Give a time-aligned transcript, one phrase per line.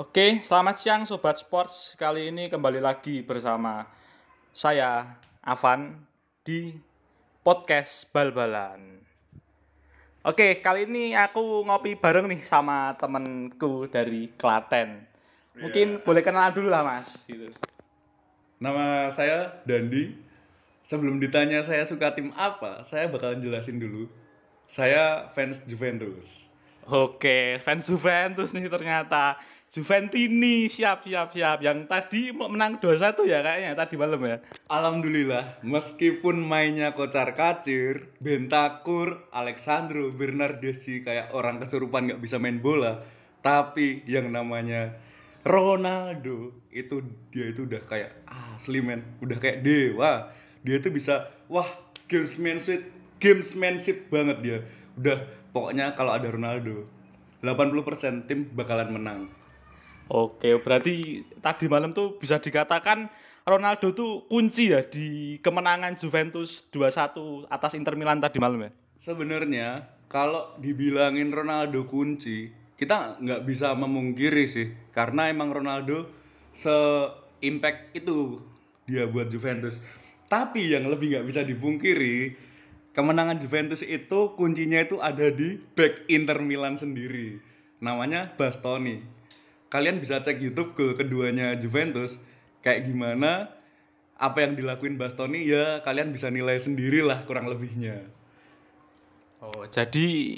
[0.00, 1.92] Oke, selamat siang Sobat Sports.
[1.92, 3.84] Kali ini kembali lagi bersama
[4.48, 5.92] saya, Avan,
[6.40, 6.72] di
[7.44, 8.96] podcast Bal-Balan.
[10.24, 15.04] Oke, kali ini aku ngopi bareng nih sama temenku dari Klaten.
[15.60, 17.28] Mungkin boleh kenalan dulu lah mas.
[17.28, 17.52] Gitu.
[18.56, 20.16] Nama saya Dandi.
[20.80, 24.08] Sebelum ditanya saya suka tim apa, saya bakalan jelasin dulu.
[24.64, 26.48] Saya fans Juventus.
[26.88, 29.36] Oke, fans Juventus nih ternyata.
[29.70, 31.62] Juventini, siap, siap, siap.
[31.62, 34.42] Yang tadi menang 2-1 ya kayaknya tadi malam ya.
[34.66, 42.98] Alhamdulillah, meskipun mainnya kocar kacir, Bentakur, Alexandro, Bernardeschi kayak orang kesurupan nggak bisa main bola,
[43.46, 44.98] tapi yang namanya
[45.46, 50.34] Ronaldo itu dia itu udah kayak asli men, udah kayak dewa.
[50.66, 51.70] Dia tuh bisa wah
[52.10, 52.90] gamesmanship,
[53.22, 54.58] gamesmanship banget dia.
[54.98, 56.90] Udah pokoknya kalau ada Ronaldo
[57.38, 59.39] 80% tim bakalan menang.
[60.10, 63.06] Oke, berarti tadi malam tuh bisa dikatakan
[63.46, 68.70] Ronaldo tuh kunci ya di kemenangan Juventus 2-1 atas Inter Milan tadi malam ya.
[68.98, 76.10] Sebenarnya kalau dibilangin Ronaldo kunci, kita nggak bisa memungkiri sih, karena emang Ronaldo
[76.58, 78.42] se-impact itu
[78.90, 79.78] dia buat Juventus.
[80.26, 82.34] Tapi yang lebih nggak bisa dipungkiri,
[82.90, 87.38] kemenangan Juventus itu kuncinya itu ada di back Inter Milan sendiri.
[87.78, 89.19] Namanya Bastoni.
[89.70, 92.18] Kalian bisa cek YouTube ke keduanya Juventus
[92.60, 93.54] kayak gimana
[94.18, 98.02] apa yang dilakuin Bastoni ya kalian bisa nilai sendiri lah kurang lebihnya.
[99.40, 100.36] Oh, jadi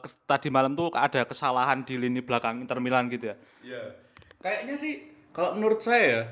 [0.00, 3.36] kes- tadi malam tuh ada kesalahan di lini belakang Inter Milan gitu ya.
[3.60, 3.82] Ya,
[4.40, 5.04] kayaknya sih
[5.36, 6.24] kalau menurut saya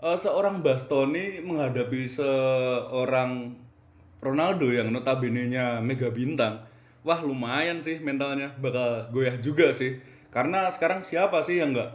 [0.00, 3.52] eh, seorang Bastoni menghadapi seorang
[4.24, 6.64] Ronaldo yang notabene-nya mega bintang,
[7.04, 10.00] wah lumayan sih mentalnya bakal goyah juga sih.
[10.28, 11.90] Karena sekarang siapa sih yang nggak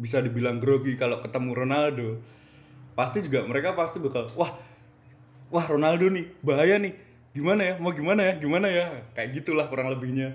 [0.00, 2.08] bisa dibilang grogi kalau ketemu Ronaldo?
[2.96, 4.56] Pasti juga mereka pasti bakal wah
[5.52, 6.96] wah Ronaldo nih bahaya nih
[7.36, 10.34] gimana ya mau gimana ya gimana ya kayak gitulah kurang lebihnya.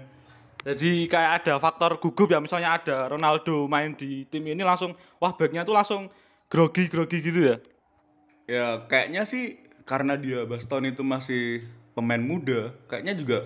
[0.64, 5.36] Jadi kayak ada faktor gugup ya misalnya ada Ronaldo main di tim ini langsung wah
[5.36, 6.08] backnya tuh langsung
[6.48, 7.56] grogi-grogi gitu ya.
[8.48, 13.38] Ya kayaknya sih karena dia Baston itu masih pemain muda, kayaknya juga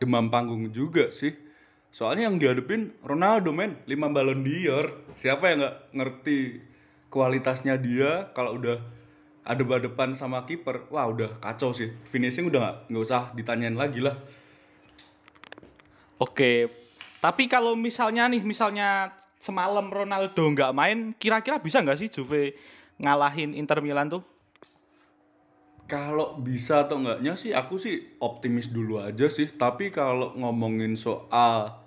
[0.00, 1.36] demam panggung juga sih.
[1.90, 5.10] Soalnya yang dihadepin Ronaldo men, 5 Ballon d'Or.
[5.18, 6.38] Siapa yang nggak ngerti
[7.10, 8.78] kualitasnya dia kalau udah
[9.42, 11.90] ada depan sama kiper, wah udah kacau sih.
[12.06, 14.14] Finishing udah nggak usah ditanyain lagi lah.
[16.22, 16.70] Oke.
[17.20, 22.54] Tapi kalau misalnya nih misalnya semalam Ronaldo nggak main, kira-kira bisa nggak sih Juve
[23.02, 24.22] ngalahin Inter Milan tuh?
[25.90, 29.50] Kalau bisa atau enggaknya sih aku sih optimis dulu aja sih.
[29.50, 31.82] Tapi kalau ngomongin soal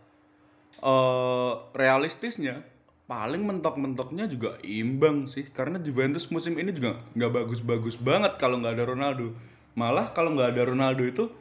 [0.84, 2.68] eh realistisnya,
[3.08, 5.48] paling mentok-mentoknya juga imbang sih.
[5.48, 9.32] Karena Juventus musim ini juga nggak bagus-bagus banget kalau nggak ada Ronaldo.
[9.80, 11.32] Malah kalau nggak ada Ronaldo itu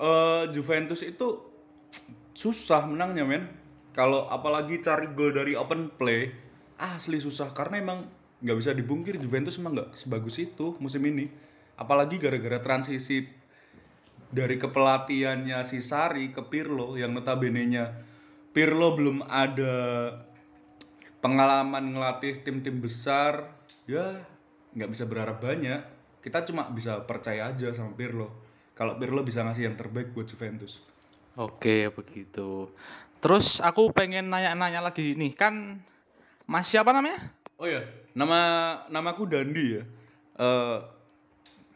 [0.00, 1.44] eh Juventus itu
[2.32, 3.44] susah menangnya men.
[3.92, 6.32] Kalau apalagi cari gol dari open play,
[6.80, 8.08] asli susah karena emang
[8.40, 11.28] nggak bisa dibungkir Juventus emang nggak sebagus itu musim ini.
[11.74, 13.26] Apalagi gara-gara transisi
[14.34, 17.94] dari kepelatihannya si Sari ke Pirlo yang notabene-nya
[18.50, 19.74] Pirlo belum ada
[21.22, 23.54] pengalaman ngelatih tim-tim besar
[23.86, 24.18] ya
[24.74, 25.86] nggak bisa berharap banyak
[26.18, 28.26] kita cuma bisa percaya aja sama Pirlo
[28.74, 30.82] kalau Pirlo bisa ngasih yang terbaik buat Juventus
[31.34, 32.70] Oke, begitu.
[33.18, 35.82] Terus aku pengen nanya-nanya lagi nih, kan
[36.46, 37.34] Mas siapa namanya?
[37.58, 37.82] oh ya
[38.14, 38.38] nama
[38.90, 39.82] namaku Dandi ya
[40.34, 40.78] Eh,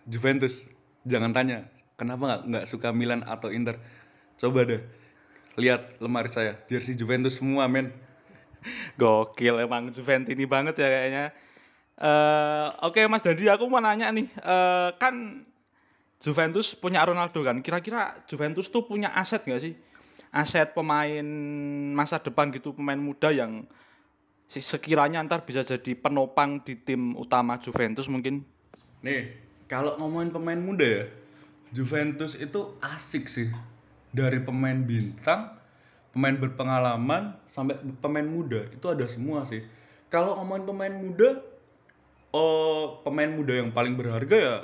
[0.09, 0.73] Juventus
[1.05, 1.69] jangan tanya
[2.01, 3.77] kenapa nggak nggak suka Milan atau Inter
[4.41, 4.81] coba deh
[5.61, 7.93] lihat lemari saya jersey Juventus semua men
[8.99, 11.25] Gokil emang Juventini banget ya kayaknya.
[11.99, 15.43] Eh, oke Mas Dandi, aku mau nanya nih, eh, kan
[16.19, 17.59] Juventus punya Ronaldo kan.
[17.63, 19.75] Kira-kira Juventus tuh punya aset nggak sih?
[20.31, 21.27] Aset pemain
[21.95, 23.67] masa depan gitu, pemain muda yang
[24.49, 28.47] sekiranya ntar bisa jadi penopang di tim utama Juventus mungkin.
[29.03, 31.05] Nih, kalau ngomongin pemain muda ya,
[31.71, 33.53] Juventus itu asik sih.
[34.09, 35.53] Dari pemain bintang,
[36.17, 39.61] pemain berpengalaman, sampai pemain muda, itu ada semua sih.
[40.09, 41.45] Kalau ngomongin pemain muda,
[42.33, 44.57] oh pemain muda yang paling berharga ya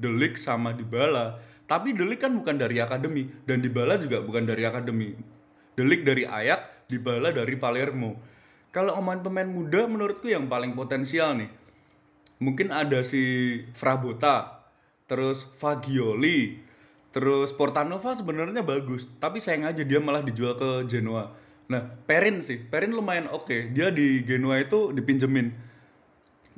[0.00, 1.44] Ligt sama Dybala.
[1.68, 5.12] Tapi Ligt kan bukan dari akademi, dan Dybala juga bukan dari akademi.
[5.76, 8.16] Ligt dari Ajax, Dybala dari Palermo.
[8.72, 11.52] Kalau ngomongin pemain muda, menurutku yang paling potensial nih,
[12.38, 13.22] mungkin ada si
[13.74, 14.66] Frabota,
[15.10, 16.62] terus Fagioli,
[17.10, 21.34] terus Portanova sebenarnya bagus, tapi sayang aja dia malah dijual ke Genoa.
[21.68, 23.76] Nah, Perin sih, Perin lumayan oke.
[23.76, 25.52] Dia di Genoa itu dipinjemin.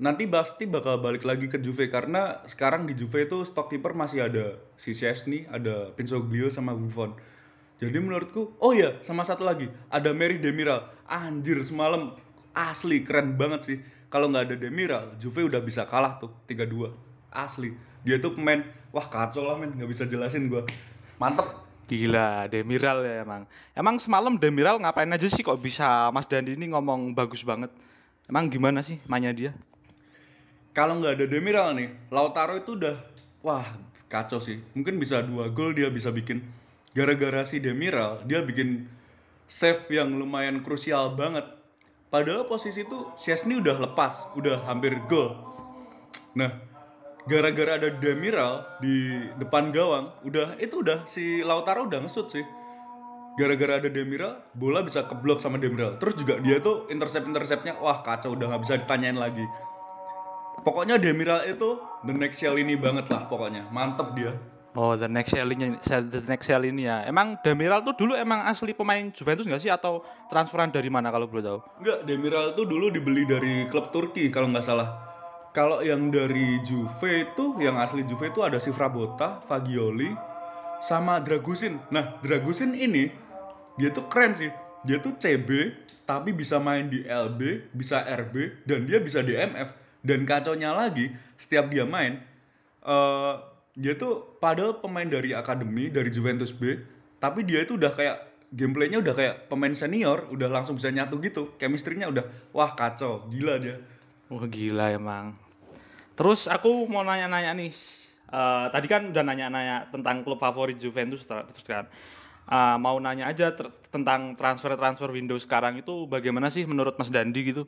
[0.00, 4.25] Nanti pasti bakal balik lagi ke Juve karena sekarang di Juve itu stok kiper masih
[4.25, 7.19] ada si Szczesny, ada Pinsoglio sama Buffon.
[7.81, 10.88] Jadi menurutku, oh ya, sama satu lagi, ada Mary Demiral.
[11.05, 12.17] Anjir, semalam
[12.55, 13.79] asli keren banget sih.
[14.10, 16.90] Kalau nggak ada Demiral, Juve udah bisa kalah tuh 3-2.
[17.30, 17.72] Asli.
[18.02, 18.60] Dia tuh pemain,
[18.90, 20.66] wah kacau lah men, nggak bisa jelasin gua.
[21.22, 21.46] Mantep.
[21.86, 23.46] Gila, Demiral ya emang.
[23.70, 27.70] Emang semalam Demiral ngapain aja sih kok bisa Mas Dandi ini ngomong bagus banget?
[28.26, 29.54] Emang gimana sih mainnya dia?
[30.70, 32.96] kalau nggak ada Demiral nih, Lautaro itu udah
[33.42, 33.66] wah
[34.06, 34.62] kacau sih.
[34.74, 36.46] Mungkin bisa dua gol dia bisa bikin.
[36.94, 38.86] Gara-gara si Demiral, dia bikin
[39.50, 41.46] save yang lumayan krusial banget.
[42.10, 45.38] Padahal posisi itu Chesney udah lepas, udah hampir gol.
[46.34, 46.50] Nah,
[47.30, 52.42] gara-gara ada Demiral di depan gawang, udah itu udah si Lautaro udah ngesut sih.
[53.38, 56.02] Gara-gara ada Demiral, bola bisa keblok sama Demiral.
[56.02, 59.46] Terus juga dia tuh intercept-interceptnya, wah kacau udah nggak bisa ditanyain lagi.
[60.66, 63.70] Pokoknya Demiral itu the next shell ini banget lah pokoknya.
[63.70, 64.34] Mantep dia.
[64.78, 67.02] Oh, the next ini, the next ini ya.
[67.02, 71.26] Emang Demiral tuh dulu emang asli pemain Juventus nggak sih atau transferan dari mana kalau
[71.26, 71.58] boleh tahu?
[71.82, 74.88] Enggak, Demiral itu dulu dibeli dari klub Turki kalau nggak salah.
[75.50, 80.14] Kalau yang dari Juve itu, yang asli Juve itu ada si Frabotta, Fagioli,
[80.78, 81.82] sama Dragusin.
[81.90, 83.11] Nah, Dragusin ini
[83.75, 84.55] dia tuh keren sih.
[84.87, 85.75] Dia tuh CB
[86.06, 91.69] tapi bisa main di LB, bisa RB dan dia bisa DMF dan kacaunya lagi setiap
[91.69, 92.19] dia main
[92.84, 93.50] uh,
[93.81, 96.77] dia tuh padahal pemain dari akademi dari Juventus B
[97.17, 98.17] tapi dia itu udah kayak
[98.53, 101.55] gameplaynya udah kayak pemain senior udah langsung bisa nyatu gitu.
[101.56, 103.25] Chemistry-nya udah wah kacau.
[103.32, 103.81] Gila dia.
[104.29, 105.32] Wah gila emang.
[106.12, 107.73] Terus aku mau nanya-nanya nih
[108.29, 111.88] uh, tadi kan udah nanya-nanya tentang klub favorit Juventus terus kan
[112.50, 117.41] uh, mau nanya aja ter tentang transfer-transfer Windows sekarang itu bagaimana sih menurut Mas Dandi
[117.47, 117.65] gitu?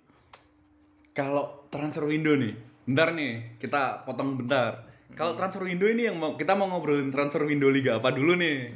[1.12, 2.56] Kalau transfer window nih,
[2.88, 4.91] bentar nih, kita potong bentar.
[5.12, 8.72] Kalau transfer window ini yang mau kita mau ngobrolin transfer window liga apa dulu nih?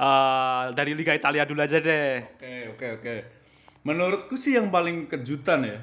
[0.00, 2.24] Uh, dari Liga Italia dulu aja deh.
[2.24, 3.02] Oke, okay, oke, okay, oke.
[3.04, 3.18] Okay.
[3.84, 5.78] Menurutku sih yang paling kejutan ya.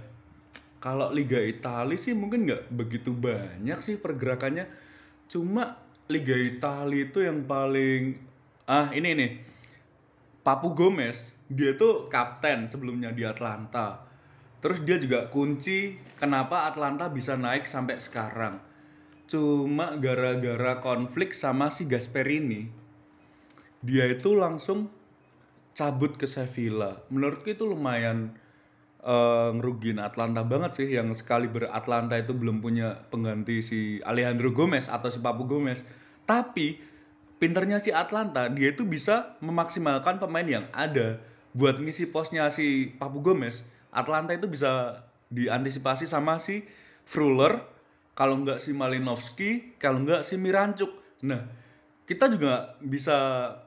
[0.82, 4.66] Kalau Liga Italia sih mungkin nggak begitu banyak sih pergerakannya.
[5.30, 5.78] Cuma
[6.10, 8.18] Liga Italia itu yang paling
[8.66, 9.32] ah ini nih.
[10.42, 14.08] Papu Gomez, dia tuh kapten sebelumnya di Atlanta
[14.58, 18.58] Terus dia juga kunci kenapa Atlanta bisa naik sampai sekarang.
[19.28, 22.72] Cuma gara-gara konflik sama si Gasperini,
[23.84, 24.88] dia itu langsung
[25.76, 27.04] cabut ke Sevilla.
[27.12, 28.34] Menurutku itu lumayan
[29.04, 34.88] uh, ngerugiin Atlanta banget sih yang sekali beratlanta itu belum punya pengganti si Alejandro Gomez
[34.88, 35.84] atau si Papu Gomez.
[36.24, 36.80] Tapi
[37.38, 41.22] pinternya si Atlanta dia itu bisa memaksimalkan pemain yang ada
[41.52, 45.04] buat ngisi posnya si Papu Gomez Atlanta itu bisa
[45.34, 46.64] diantisipasi sama si
[47.08, 47.64] Fruller,
[48.18, 50.90] kalau nggak si Malinowski, kalau nggak si Mirancuk.
[51.22, 51.46] Nah,
[52.02, 53.14] kita juga bisa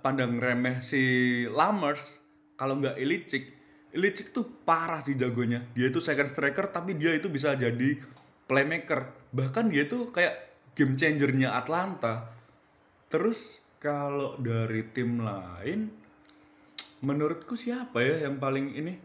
[0.03, 1.01] pandang remeh si
[1.47, 2.19] Lammers,
[2.59, 3.45] kalau nggak Ilicic.
[3.95, 5.63] Ilicic tuh parah sih jagonya.
[5.71, 8.03] Dia itu second striker tapi dia itu bisa jadi
[8.51, 9.31] playmaker.
[9.31, 10.35] Bahkan dia tuh kayak
[10.75, 12.35] game changernya Atlanta.
[13.07, 15.95] Terus kalau dari tim lain,
[17.07, 18.99] menurutku siapa ya yang paling ini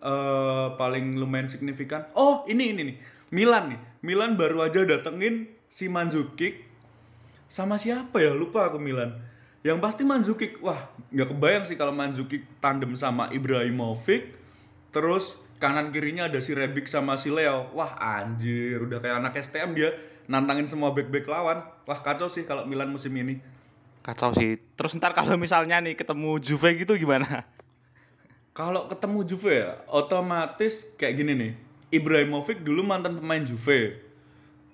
[0.00, 2.08] uh, paling lumayan signifikan.
[2.16, 2.96] Oh, ini ini nih.
[3.36, 3.89] Milan nih.
[4.00, 6.64] Milan baru aja datengin si Mandzukic
[7.50, 8.32] sama siapa ya?
[8.32, 9.20] Lupa aku Milan.
[9.60, 10.60] Yang pasti Mandzukic.
[10.64, 14.32] Wah, nggak kebayang sih kalau Mandzukic tandem sama Ibrahimovic.
[14.90, 17.68] Terus kanan kirinya ada si Rebic sama si Leo.
[17.76, 19.92] Wah, anjir, udah kayak anak STM dia
[20.26, 21.60] nantangin semua back-back lawan.
[21.84, 23.36] Wah, kacau sih kalau Milan musim ini.
[24.00, 24.56] Kacau sih.
[24.76, 27.44] Terus ntar kalau misalnya nih ketemu Juve gitu gimana?
[28.50, 31.52] kalau ketemu Juve ya otomatis kayak gini nih
[31.90, 33.98] Ibrahimovic dulu mantan pemain Juve.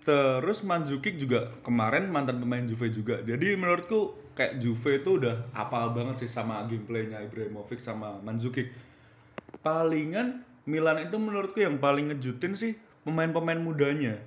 [0.07, 3.19] Terus Mandzukic juga kemarin mantan pemain Juve juga.
[3.27, 8.71] Jadi menurutku kayak Juve itu udah apal banget sih sama gameplaynya Ibrahimovic sama Mandzukic.
[9.65, 14.19] Palingan Milan itu menurutku yang paling ngejutin sih pemain-pemain mudanya.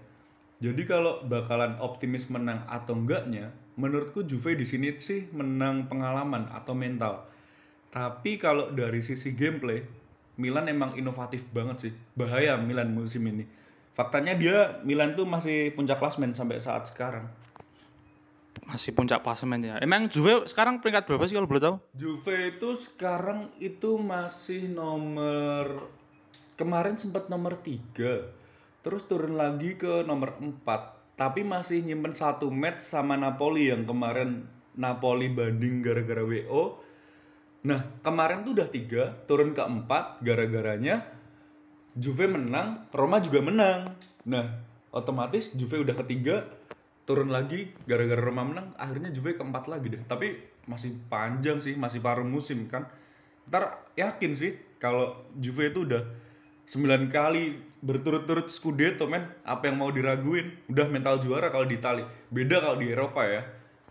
[0.59, 6.75] Jadi kalau bakalan optimis menang atau enggaknya menurutku Juve di sini sih menang pengalaman atau
[6.75, 7.23] mental.
[7.91, 9.87] Tapi kalau dari sisi gameplay,
[10.39, 11.93] Milan emang inovatif banget sih.
[12.15, 13.43] Bahaya Milan musim ini.
[13.91, 17.27] Faktanya dia Milan tuh masih puncak klasmen sampai saat sekarang.
[18.63, 19.75] Masih puncak klasemen ya.
[19.83, 21.75] Emang Juve sekarang peringkat berapa sih kalau boleh tahu?
[21.91, 25.91] Juve itu sekarang itu masih nomor
[26.55, 28.79] kemarin sempat nomor 3.
[28.79, 30.63] Terus turun lagi ke nomor 4.
[31.19, 34.47] Tapi masih nyimpen satu match sama Napoli yang kemarin
[34.79, 36.79] Napoli banding gara-gara WO
[37.59, 41.03] Nah, kemarin tuh udah tiga, turun ke empat, gara-garanya
[41.99, 43.91] Juve menang, Roma juga menang.
[44.23, 44.63] Nah,
[44.95, 46.47] otomatis Juve udah ketiga,
[47.03, 50.01] turun lagi, gara-gara Roma menang, akhirnya Juve keempat lagi deh.
[50.07, 50.39] Tapi
[50.71, 52.87] masih panjang sih, masih paruh musim kan.
[53.51, 56.07] Ntar yakin sih kalau Juve itu udah
[56.69, 60.53] 9 kali berturut-turut Scudetto men, apa yang mau diraguin?
[60.69, 62.05] Udah mental juara kalau di Italia.
[62.29, 63.41] Beda kalau di Eropa ya.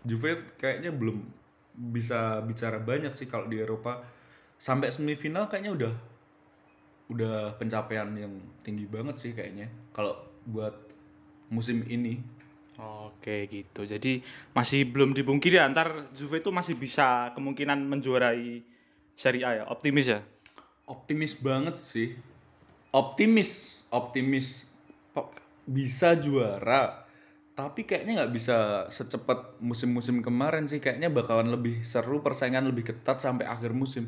[0.07, 1.21] Juve kayaknya belum
[1.79, 4.03] bisa bicara banyak sih kalau di Eropa.
[4.59, 5.93] Sampai semifinal kayaknya udah
[7.09, 10.75] udah pencapaian yang tinggi banget sih kayaknya kalau buat
[11.49, 12.19] musim ini.
[12.79, 13.83] Oke gitu.
[13.83, 14.23] Jadi
[14.55, 18.63] masih belum dipungkiri ya, antar Juve itu masih bisa kemungkinan menjuarai
[19.19, 19.63] Serie A ya.
[19.67, 20.23] Optimis ya.
[20.87, 22.15] Optimis banget sih.
[22.95, 24.63] Optimis, optimis
[25.67, 27.08] bisa juara.
[27.59, 30.79] Tapi kayaknya nggak bisa secepat musim-musim kemarin sih.
[30.79, 34.07] Kayaknya bakalan lebih seru, persaingan lebih ketat sampai akhir musim.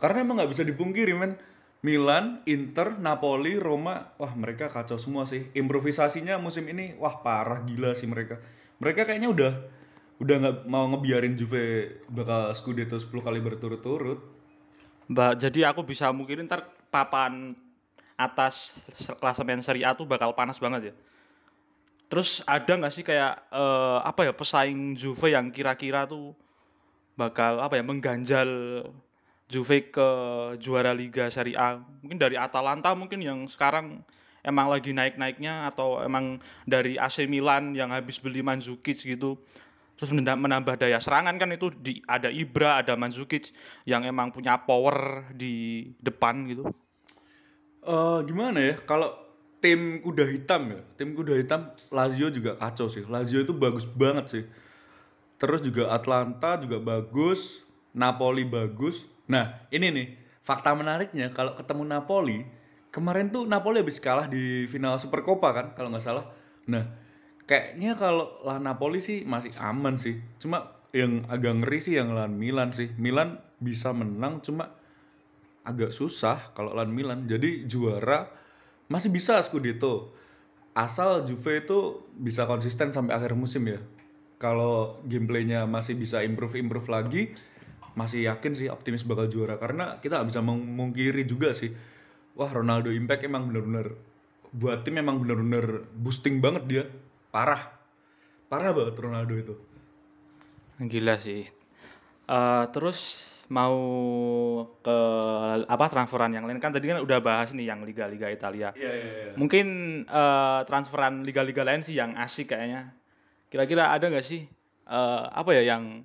[0.00, 1.36] Karena emang nggak bisa dipungkiri men.
[1.84, 5.52] Milan, Inter, Napoli, Roma, wah mereka kacau semua sih.
[5.52, 8.40] Improvisasinya musim ini, wah parah gila sih mereka.
[8.80, 9.52] Mereka kayaknya udah
[10.16, 14.24] udah nggak mau ngebiarin Juve bakal Scudetto 10 kali berturut-turut.
[15.12, 17.52] Mbak, jadi aku bisa mungkin ntar papan
[18.16, 18.88] atas
[19.20, 20.94] klasemen Serie A tuh bakal panas banget ya.
[22.06, 26.34] Terus ada nggak sih kayak eh, apa ya pesaing Juve yang kira-kira tuh
[27.18, 28.50] bakal apa ya mengganjal
[29.46, 30.08] Juve ke
[30.62, 31.78] juara Liga Serie A?
[31.78, 34.02] Mungkin dari Atalanta mungkin yang sekarang
[34.46, 39.34] emang lagi naik-naiknya atau emang dari AC Milan yang habis beli Mandzukic gitu.
[39.96, 43.50] Terus menambah, daya serangan kan itu di ada Ibra, ada Mandzukic
[43.88, 46.70] yang emang punya power di depan gitu.
[47.86, 49.25] eh gimana ya kalau
[49.60, 50.80] tim kuda hitam ya.
[50.96, 53.04] Tim kuda hitam Lazio juga kacau sih.
[53.08, 54.44] Lazio itu bagus banget sih.
[55.36, 57.64] Terus juga Atlanta juga bagus
[57.96, 59.08] Napoli bagus.
[59.28, 60.06] Nah ini nih
[60.44, 62.38] fakta menariknya kalau ketemu Napoli
[62.92, 66.24] kemarin tuh Napoli habis kalah di final Supercoppa kan kalau nggak salah.
[66.68, 66.84] Nah
[67.44, 70.20] kayaknya kalau lah Napoli sih masih aman sih.
[70.40, 72.92] Cuma yang agak ngeri sih yang lawan Milan sih.
[72.96, 74.72] Milan bisa menang cuma
[75.66, 77.28] agak susah kalau lawan Milan.
[77.28, 78.45] Jadi juara
[78.86, 80.12] masih bisa Scudetto.
[80.76, 83.80] Asal Juve itu bisa konsisten sampai akhir musim ya.
[84.36, 87.22] Kalau gameplaynya masih bisa improve-improve lagi,
[87.96, 89.56] masih yakin sih optimis bakal juara.
[89.56, 91.72] Karena kita nggak bisa memungkiri juga sih.
[92.36, 93.96] Wah Ronaldo Impact emang bener-bener
[94.52, 96.84] buat tim emang bener-bener boosting banget dia.
[97.32, 97.72] Parah.
[98.52, 99.54] Parah banget Ronaldo itu.
[100.76, 101.48] Gila sih.
[102.26, 103.00] Eh, terus
[103.46, 103.76] mau
[104.82, 104.98] ke
[105.70, 108.74] apa transferan yang lain kan tadi kan udah bahas nih yang liga-liga Italia.
[108.74, 109.32] Iya iya iya.
[109.38, 109.66] Mungkin
[110.06, 112.90] eh, transferan liga-liga lain sih yang asik kayaknya.
[113.46, 114.42] Kira-kira ada nggak sih
[114.90, 116.02] eh, apa ya yang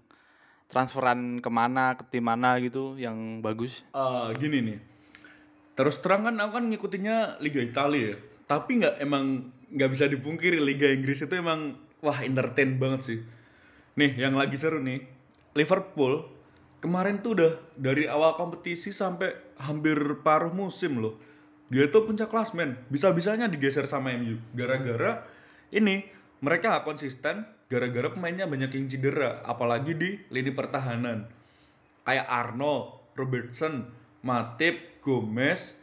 [0.69, 3.81] transferan ke mana ke tim mana gitu yang bagus?
[3.91, 4.79] Eh, gini nih.
[5.73, 8.17] Terus terang kan aku kan ngikutinnya Liga Italia ya.
[8.45, 11.73] Tapi nggak emang nggak bisa dipungkiri Liga Inggris itu emang
[12.05, 13.19] wah entertain banget sih.
[13.97, 15.01] Nih yang lagi seru nih
[15.57, 16.40] Liverpool
[16.81, 19.95] kemarin tuh udah dari awal kompetisi sampai hampir
[20.25, 21.15] paruh musim loh.
[21.71, 22.75] Dia tuh puncak klasmen.
[22.91, 24.41] Bisa-bisanya digeser sama MU.
[24.51, 25.23] Gara-gara
[25.71, 26.03] ini
[26.43, 27.47] mereka nggak konsisten.
[27.71, 29.39] Gara-gara pemainnya banyak yang cedera.
[29.47, 31.31] Apalagi di lini pertahanan
[32.03, 33.87] kayak Arnold, Robertson,
[34.25, 35.79] Matip, Gomez,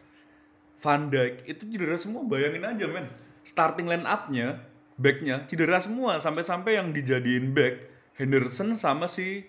[0.79, 3.11] Van Dijk itu cedera semua bayangin aja men
[3.43, 4.63] starting line up-nya
[4.95, 7.83] backnya cedera semua sampai-sampai yang dijadiin back
[8.15, 9.47] Henderson sama si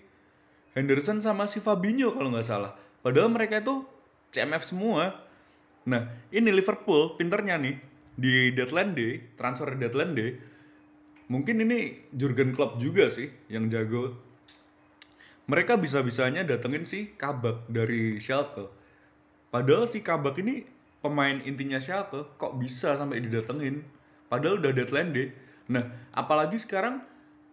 [0.77, 3.85] Henderson sama si Fabinho kalau nggak salah padahal mereka itu
[4.33, 5.15] CMF semua
[5.87, 7.75] nah ini Liverpool pinternya nih
[8.19, 10.37] di deadline day transfer deadline day
[11.31, 14.29] mungkin ini Jurgen Klopp juga sih yang jago
[15.49, 18.69] mereka bisa-bisanya datengin si Kabak dari Schalke.
[19.49, 20.61] Padahal si Kabak ini
[21.01, 23.81] pemain intinya Schalke, kok bisa sampai didatengin?
[24.29, 25.29] Padahal udah deadline deh.
[25.73, 27.01] Nah, apalagi sekarang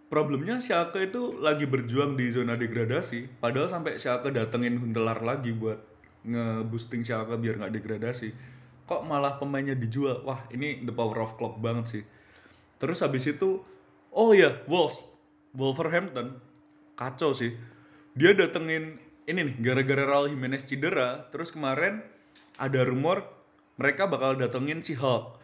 [0.07, 3.43] problemnya Schalke itu lagi berjuang di zona degradasi.
[3.43, 5.83] Padahal sampai Schalke datengin Huntelar lagi buat
[6.27, 8.31] nge-boosting Schalke biar nggak degradasi.
[8.87, 10.23] Kok malah pemainnya dijual?
[10.23, 12.03] Wah, ini the power of Klopp banget sih.
[12.79, 13.67] Terus habis itu,
[14.15, 15.03] oh ya, Wolves,
[15.59, 16.39] Wolverhampton,
[16.95, 17.59] kacau sih.
[18.15, 22.07] Dia datengin ini nih, gara-gara Raul Jimenez cedera, terus kemarin
[22.63, 23.27] ada rumor
[23.75, 25.35] mereka bakal datengin si Hulk.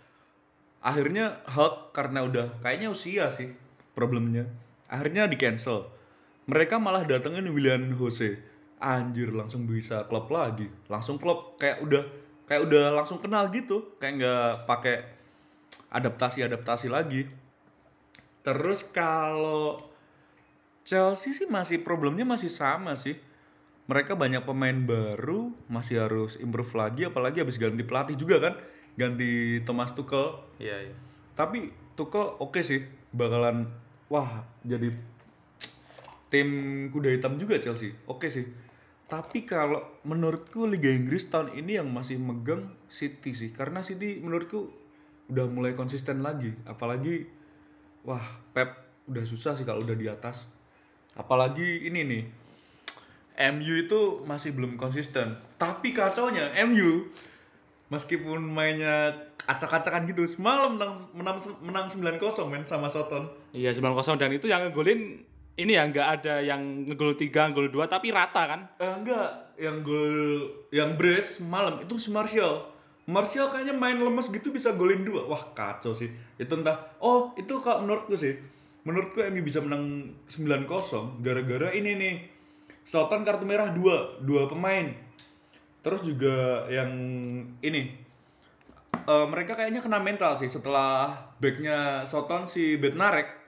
[0.78, 3.59] Akhirnya Hulk karena udah kayaknya usia sih
[3.93, 4.49] problemnya.
[4.89, 5.89] Akhirnya di cancel.
[6.49, 8.37] Mereka malah datengin William Jose.
[8.83, 10.67] Anjir langsung bisa klub lagi.
[10.91, 12.03] Langsung klub kayak udah
[12.51, 14.97] kayak udah langsung kenal gitu, kayak nggak pakai
[15.89, 17.25] adaptasi-adaptasi lagi.
[18.43, 19.79] Terus kalau
[20.83, 23.15] Chelsea sih masih problemnya masih sama sih.
[23.83, 28.55] mereka banyak pemain baru masih harus improve lagi apalagi habis ganti pelatih juga kan
[28.95, 30.95] ganti Thomas Tuchel Iya, iya.
[31.35, 33.69] tapi Tuchel oke sih bakalan
[34.09, 34.92] wah jadi
[36.33, 36.49] tim
[36.88, 37.92] kuda hitam juga Chelsea.
[38.09, 38.49] Oke sih.
[39.04, 43.52] Tapi kalau menurutku Liga Inggris tahun ini yang masih megang City sih.
[43.52, 44.73] Karena City menurutku
[45.28, 46.57] udah mulai konsisten lagi.
[46.64, 47.28] Apalagi
[48.09, 48.25] wah
[48.57, 48.73] Pep
[49.04, 50.49] udah susah sih kalau udah di atas.
[51.12, 52.25] Apalagi ini nih.
[53.52, 55.37] MU itu masih belum konsisten.
[55.61, 57.12] Tapi kacaunya MU
[57.93, 59.13] meskipun mainnya
[59.45, 64.65] acak-acakan gitu semalam menang menang, menang 9-0 men sama Soton Iya, 9-0 dan itu yang
[64.65, 65.21] ngegolin
[65.61, 68.61] ini ya nggak ada yang ngegol 3, ngegol 2 tapi rata kan?
[68.81, 72.73] Eh, enggak, yang gol yang brace malam itu si Martial.
[73.03, 75.27] Martial kayaknya main lemes gitu bisa golin dua.
[75.27, 76.07] Wah, kacau sih.
[76.39, 76.95] Itu entah.
[77.03, 78.39] Oh, itu kalau menurutku sih.
[78.87, 82.15] Menurutku MU bisa menang 9-0 gara-gara ini nih.
[82.83, 84.91] Soton kartu merah dua, dua pemain.
[85.83, 86.91] Terus juga yang
[87.59, 87.83] ini
[89.07, 91.11] eh, mereka kayaknya kena mental sih setelah
[91.43, 93.43] backnya Soton si Bednarek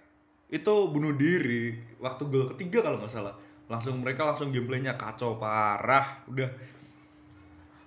[0.50, 3.34] itu bunuh diri waktu gol ketiga kalau nggak salah.
[3.64, 6.50] Langsung mereka langsung gameplaynya kacau parah udah.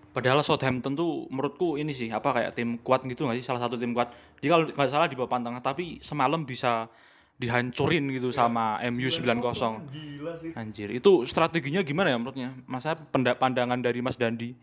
[0.10, 3.46] Padahal Southampton tuh menurutku ini sih apa kayak tim kuat gitu nggak sih?
[3.46, 4.10] Salah satu tim kuat.
[4.42, 6.90] Dia kalau nggak salah di papan tengah tapi semalam bisa
[7.38, 9.94] dihancurin gitu sama MU 9-0.
[9.94, 12.58] gila sih Anjir, itu strateginya gimana ya menurutnya?
[12.66, 12.98] Masa
[13.38, 14.58] pandangan dari Mas Dandi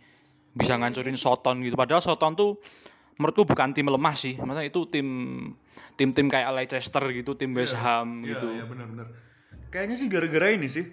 [0.55, 1.79] bisa ngancurin Soton gitu.
[1.79, 2.59] Padahal Soton tuh
[3.19, 4.35] menurutku bukan tim lemah sih.
[4.35, 5.07] Maksudnya itu tim
[5.95, 8.47] tim-tim kayak Leicester gitu, tim West Ham Iya, gitu.
[8.51, 9.07] iya benar-benar
[9.75, 10.87] kayaknya sih gara-gara ini sih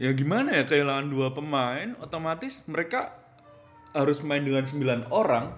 [0.00, 3.12] ya gimana ya kehilangan dua pemain otomatis mereka
[3.92, 5.52] harus main dengan 9 orang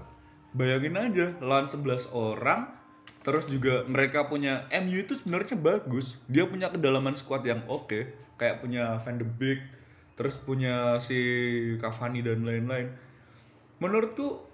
[0.51, 2.67] bayangin aja lawan 11 orang
[3.21, 6.17] terus juga mereka punya MU itu sebenarnya bagus.
[6.27, 8.17] Dia punya kedalaman squad yang oke.
[8.41, 9.61] Kayak punya Van de Beek
[10.21, 11.17] terus punya si
[11.81, 12.93] Cavani dan lain-lain.
[13.81, 14.45] Menurutku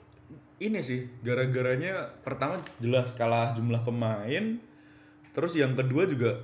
[0.63, 4.63] ini sih gara-garanya pertama jelas kalah jumlah pemain.
[5.35, 6.39] Terus yang kedua juga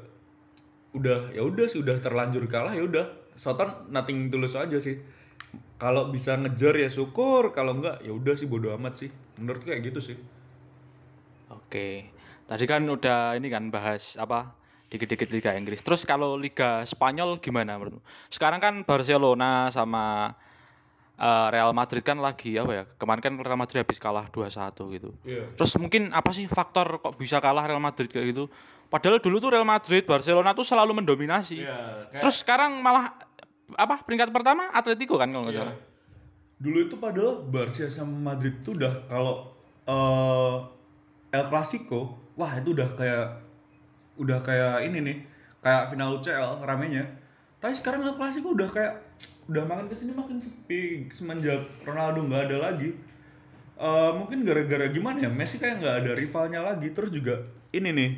[0.93, 3.07] udah ya udah sih udah terlanjur kalah ya udah.
[3.39, 5.01] Soton nothing tulus aja sih.
[5.81, 9.11] Kalau bisa ngejar ya syukur kalau enggak ya udah sih bodo amat sih.
[9.41, 10.19] Menurutku kayak gitu sih.
[11.49, 12.12] Oke.
[12.43, 14.55] Tadi kan udah ini kan bahas apa?
[14.93, 15.81] Dikit-dikit Liga Inggris.
[15.81, 18.05] Terus kalau Liga Spanyol gimana menurutmu?
[18.29, 20.37] Sekarang kan Barcelona sama
[21.17, 22.85] eh, Real Madrid kan lagi apa ya?
[23.01, 25.11] Kemarin kan Real Madrid habis kalah 2-1 gitu.
[25.25, 25.49] Iya.
[25.57, 28.45] Terus mungkin apa sih faktor kok bisa kalah Real Madrid kayak gitu?
[28.93, 31.65] Padahal dulu tuh Real Madrid, Barcelona tuh selalu mendominasi.
[31.65, 33.17] Iya, Terus sekarang malah
[33.73, 34.05] apa?
[34.05, 35.77] Peringkat pertama Atletico kan kalau nggak salah.
[36.61, 39.51] dulu itu padahal Barca sama Madrid tuh udah kalau
[39.83, 40.57] eh
[41.33, 43.27] El Clasico wah itu udah kayak
[44.21, 45.17] udah kayak ini nih
[45.65, 47.05] kayak final UCL ramenya.
[47.63, 48.99] Tapi sekarang El Clasico udah kayak
[49.47, 51.07] udah makin ke sini makin sepi.
[51.15, 53.13] Semenjak Ronaldo nggak ada lagi
[53.83, 56.95] Eh mungkin gara-gara gimana ya Messi kayak nggak ada rivalnya lagi.
[56.95, 57.43] Terus juga
[57.75, 58.11] ini nih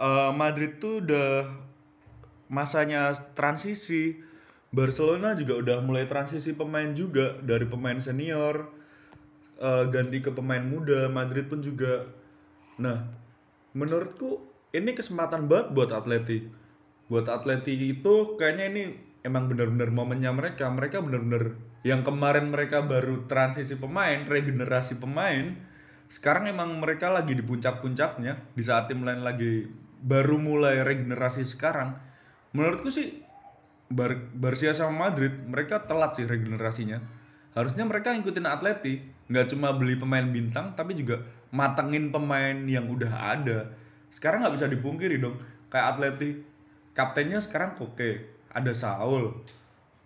[0.00, 1.52] eh Madrid tuh udah
[2.48, 4.24] masanya transisi.
[4.70, 8.70] Barcelona juga udah mulai transisi pemain juga dari pemain senior
[9.60, 11.12] eh, ganti ke pemain muda.
[11.12, 12.08] Madrid pun juga
[12.80, 13.04] nah
[13.76, 16.48] menurutku ini kesempatan banget buat Atleti.
[17.10, 18.82] Buat Atleti itu kayaknya ini
[19.26, 20.70] emang benar-benar momennya mereka.
[20.70, 25.56] Mereka benar-benar yang kemarin mereka baru transisi pemain regenerasi pemain
[26.10, 29.70] sekarang emang mereka lagi di puncak-puncaknya di saat tim lain lagi
[30.02, 31.94] baru mulai regenerasi sekarang.
[32.50, 33.22] Menurutku sih
[33.90, 36.98] Bar Barcia sama Madrid mereka telat sih regenerasinya.
[37.54, 43.38] Harusnya mereka ngikutin Atleti nggak cuma beli pemain bintang tapi juga matengin pemain yang udah
[43.38, 43.74] ada.
[44.10, 45.38] Sekarang nggak bisa dipungkiri dong.
[45.70, 46.42] Kayak Atleti
[46.94, 49.34] kaptennya sekarang Koke ada Saul.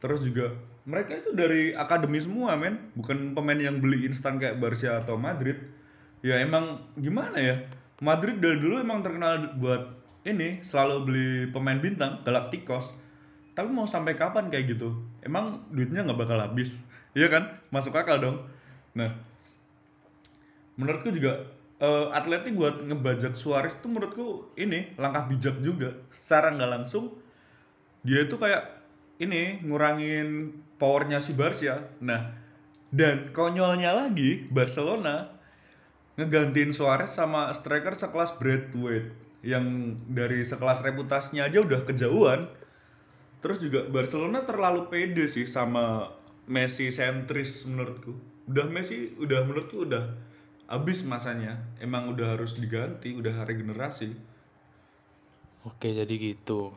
[0.01, 0.53] Terus juga
[0.85, 2.93] mereka itu dari akademi semua men.
[2.97, 5.57] Bukan pemain yang beli instan kayak Barca atau Madrid.
[6.25, 7.65] Ya emang gimana ya?
[8.01, 12.97] Madrid dari dulu emang terkenal buat ini selalu beli pemain bintang Galacticos.
[13.55, 14.93] Tapi mau sampai kapan kayak gitu?
[15.23, 16.81] Emang duitnya nggak bakal habis.
[17.15, 17.47] Iya kan?
[17.71, 18.43] Masuk akal dong.
[18.99, 19.15] Nah
[20.79, 21.47] menurutku juga
[21.79, 24.27] eh, Atleti buat ngebajak Suarez tuh menurutku
[24.59, 25.95] ini langkah bijak juga.
[26.15, 27.15] Secara nggak langsung
[28.05, 28.85] dia itu kayak
[29.19, 31.89] ini ngurangin powernya si Barca.
[32.03, 32.35] Nah
[32.95, 35.35] dan konyolnya lagi Barcelona
[36.15, 39.11] ngegantiin Suarez sama striker sekelas Braithwaite
[39.45, 42.47] yang dari sekelas reputasinya aja udah kejauhan.
[43.43, 46.09] Terus juga Barcelona terlalu pede sih sama
[46.49, 48.17] Messi sentris menurutku.
[48.49, 50.05] Udah Messi udah menurutku udah
[50.69, 54.35] habis masanya emang udah harus diganti udah regenerasi
[55.65, 56.77] Oke, jadi gitu.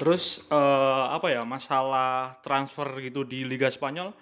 [0.00, 4.16] Terus eh, apa ya masalah transfer gitu di Liga Spanyol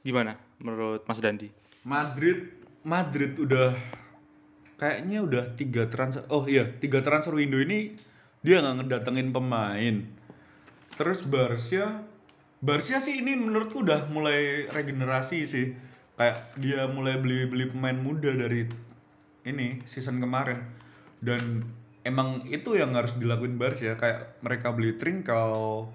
[0.00, 1.52] gimana menurut Mas Dandi?
[1.84, 2.48] Madrid
[2.86, 3.74] Madrid udah
[4.78, 7.98] kayaknya udah tiga transfer oh iya tiga transfer window ini
[8.40, 10.06] dia nggak ngedatengin pemain
[10.94, 12.06] terus Barca
[12.62, 15.74] Barca sih ini menurutku udah mulai regenerasi sih
[16.16, 18.66] kayak dia mulai beli beli pemain muda dari
[19.46, 20.64] ini season kemarin.
[21.22, 21.64] Dan
[22.02, 25.92] emang itu yang harus dilakuin Barca kayak mereka beli Trincao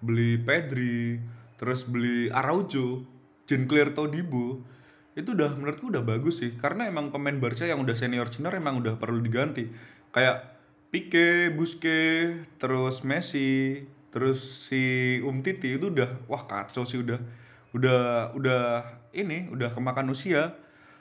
[0.00, 1.20] beli Pedri
[1.60, 3.04] terus beli Araujo
[3.44, 4.64] Jean-Claire Todibo.
[5.12, 8.80] Itu udah menurutku udah bagus sih karena emang pemain Barca yang udah senior senior emang
[8.80, 9.68] udah perlu diganti.
[10.10, 10.58] Kayak
[10.90, 17.20] Pique, Busquets, terus Messi, terus si Umtiti itu udah wah kacau sih udah.
[17.70, 20.54] Udah udah ini udah kemakan usia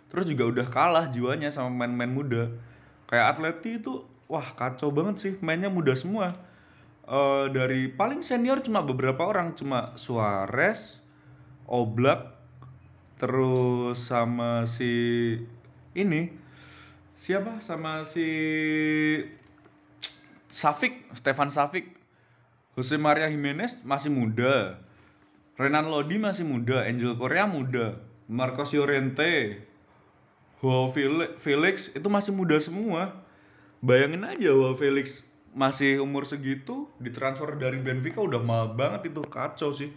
[0.09, 2.43] terus juga udah kalah jiwanya sama pemain-pemain muda.
[3.05, 6.33] Kayak Atleti itu wah kacau banget sih mainnya muda semua.
[7.05, 11.01] Eh, dari paling senior cuma beberapa orang cuma Suarez,
[11.69, 12.37] Oblak,
[13.21, 14.93] terus sama si
[15.93, 16.33] ini
[17.13, 17.61] siapa?
[17.61, 18.29] Sama si
[20.49, 21.97] Safik Stefan Safik.
[22.73, 24.79] Jose Maria Jimenez masih muda
[25.59, 27.99] Renan Lodi masih muda Angel Korea muda
[28.31, 29.59] Marcos Llorente
[30.63, 33.27] Joao Fel- Felix itu masih muda semua.
[33.83, 39.75] Bayangin aja Joao Felix masih umur segitu ditransfer dari Benfica udah mahal banget itu kacau
[39.75, 39.91] sih.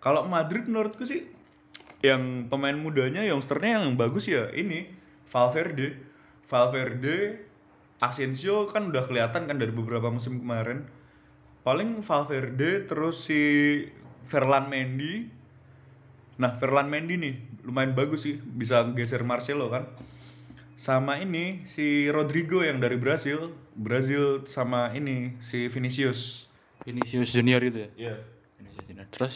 [0.00, 1.28] Kalau Madrid menurutku sih
[2.00, 4.88] yang pemain mudanya youngsternya yang bagus ya ini
[5.28, 5.92] Valverde.
[6.48, 7.44] Valverde
[8.00, 10.88] Asensio kan udah kelihatan kan dari beberapa musim kemarin.
[11.68, 13.44] Paling Valverde terus si
[14.26, 15.30] Ferland Mendy
[16.36, 17.34] nah Ferland Mendy nih
[17.64, 19.88] lumayan bagus sih bisa geser Marcelo kan
[20.76, 26.52] sama ini si Rodrigo yang dari Brasil Brazil sama ini si Vinicius
[26.86, 27.90] Vinicius Junior itu ya?
[27.98, 28.14] Iya
[28.60, 29.06] Vinicius Junior.
[29.10, 29.34] Terus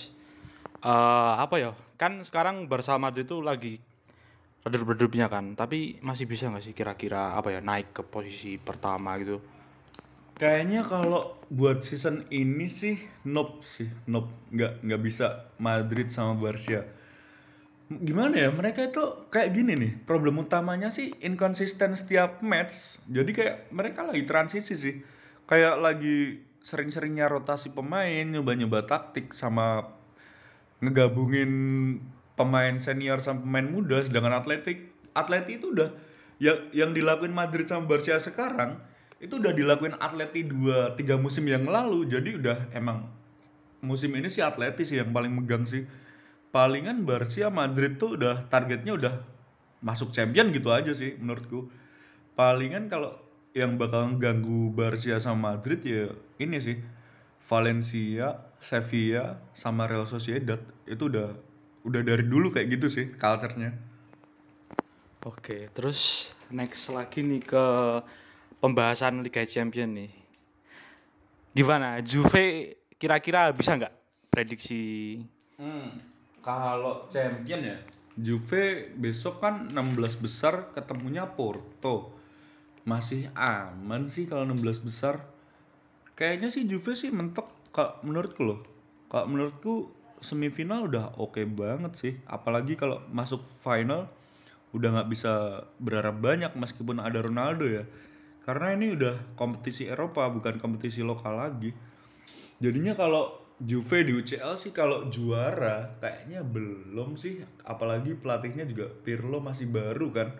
[0.86, 1.74] eh apa ya?
[1.98, 3.82] Kan sekarang Barca Madrid itu lagi
[4.60, 9.40] redup-redupnya kan, tapi masih bisa nggak sih kira-kira apa ya naik ke posisi pertama gitu?
[10.40, 12.96] Kayaknya kalau buat season ini sih
[13.28, 14.32] nope sih, nope.
[14.48, 16.88] Nggak nggak bisa Madrid sama Barca.
[17.92, 18.48] Gimana ya?
[18.48, 19.92] Mereka itu kayak gini nih.
[20.08, 22.96] Problem utamanya sih inkonsisten setiap match.
[23.04, 25.04] Jadi kayak mereka lagi transisi sih,
[25.44, 29.92] kayak lagi sering-seringnya rotasi pemain, nyoba-nyoba taktik sama
[30.80, 31.52] ngegabungin
[32.40, 34.00] pemain senior sama pemain muda.
[34.08, 35.92] Sedangkan atletik atleti itu udah
[36.40, 38.88] yang yang dilakuin Madrid sama Barca sekarang
[39.20, 42.08] itu udah dilakuin atleti dua tiga musim yang lalu.
[42.08, 43.04] Jadi udah emang
[43.84, 45.84] musim ini si atleti sih yang paling megang sih.
[46.50, 49.14] Palingan Barca Madrid tuh udah targetnya udah
[49.84, 51.68] masuk champion gitu aja sih menurutku.
[52.34, 53.20] Palingan kalau
[53.52, 56.80] yang bakal ganggu Barca sama Madrid ya ini sih.
[57.50, 60.62] Valencia, Sevilla, sama Real Sociedad.
[60.86, 61.34] Itu udah
[61.82, 63.74] udah dari dulu kayak gitu sih culture-nya.
[65.26, 67.64] Oke, terus next lagi nih ke
[68.60, 70.12] pembahasan Liga Champion nih.
[71.56, 71.98] Gimana?
[72.04, 73.94] Juve kira-kira bisa nggak
[74.30, 75.18] prediksi?
[75.56, 75.96] Hmm,
[76.40, 77.76] kalau champion ya
[78.20, 82.12] Juve besok kan 16 besar ketemunya Porto.
[82.84, 85.24] Masih aman sih kalau 16 besar.
[86.12, 88.60] Kayaknya sih Juve sih mentok kalau menurutku loh.
[89.08, 89.74] Kalau menurutku
[90.20, 92.14] semifinal udah oke banget sih.
[92.28, 94.10] Apalagi kalau masuk final
[94.76, 97.88] udah nggak bisa berharap banyak meskipun ada Ronaldo ya.
[98.50, 101.70] Karena ini udah kompetisi Eropa bukan kompetisi lokal lagi.
[102.58, 103.30] Jadinya kalau
[103.62, 107.46] Juve di UCL sih kalau juara kayaknya belum sih.
[107.62, 110.34] Apalagi pelatihnya juga Pirlo masih baru kan.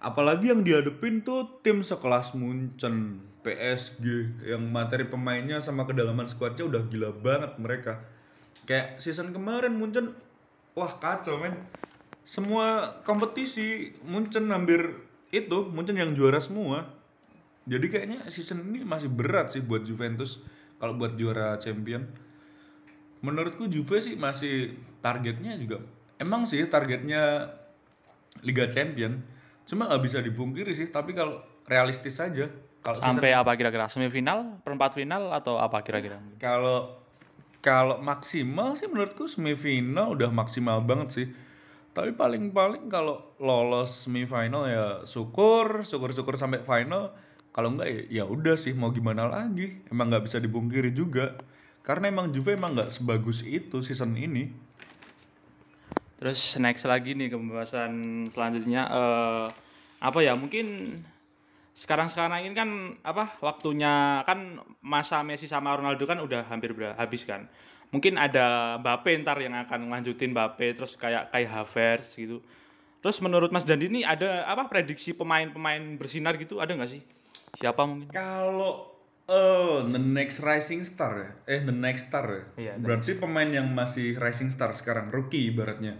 [0.00, 6.88] Apalagi yang dihadepin tuh tim sekelas Munchen, PSG yang materi pemainnya sama kedalaman skuadnya udah
[6.88, 8.00] gila banget mereka.
[8.64, 10.16] Kayak season kemarin Munchen
[10.72, 11.68] wah kacau men.
[12.24, 16.86] Semua kompetisi Munchen hampir itu Munchen yang juara semua.
[17.64, 20.44] Jadi kayaknya season ini masih berat sih buat Juventus
[20.76, 22.06] kalau buat juara champion.
[23.24, 25.80] Menurutku Juve sih masih targetnya juga
[26.18, 27.50] emang sih targetnya
[28.42, 29.22] Liga Champion.
[29.64, 32.50] Cuma nggak bisa dipungkiri sih, tapi kalau realistis saja
[32.84, 33.88] kalau season- Sampai apa kira-kira?
[33.88, 36.20] Semifinal, perempat final atau apa kira-kira?
[36.36, 37.00] kalau
[37.64, 41.26] kalau maksimal sih menurutku semifinal udah maksimal banget sih.
[41.94, 47.14] Tapi paling-paling kalau lolos semifinal ya syukur, syukur-syukur sampai final.
[47.54, 49.78] Kalau enggak ya ya udah sih mau gimana lagi.
[49.86, 51.38] Emang nggak bisa dipungkiri juga.
[51.86, 54.50] Karena emang Juve emang nggak sebagus itu season ini.
[56.18, 59.46] Terus next lagi nih ke pembahasan selanjutnya eh
[60.02, 60.98] apa ya mungkin
[61.78, 62.70] sekarang-sekarang ini kan
[63.06, 67.46] apa waktunya kan masa Messi sama Ronaldo kan udah hampir habis kan.
[67.94, 72.42] Mungkin ada Mbappe ntar yang akan lanjutin Mbappe terus kayak kayak Havertz gitu.
[72.98, 77.06] Terus menurut Mas Dandi ini ada apa prediksi pemain-pemain bersinar gitu ada nggak sih?
[77.54, 78.10] Siapa mungkin?
[78.10, 78.90] Kalau
[79.30, 82.42] eh the next rising star ya, eh the next star ya.
[82.58, 85.94] Iya, Berarti pemain yang masih rising star sekarang, rookie ibaratnya.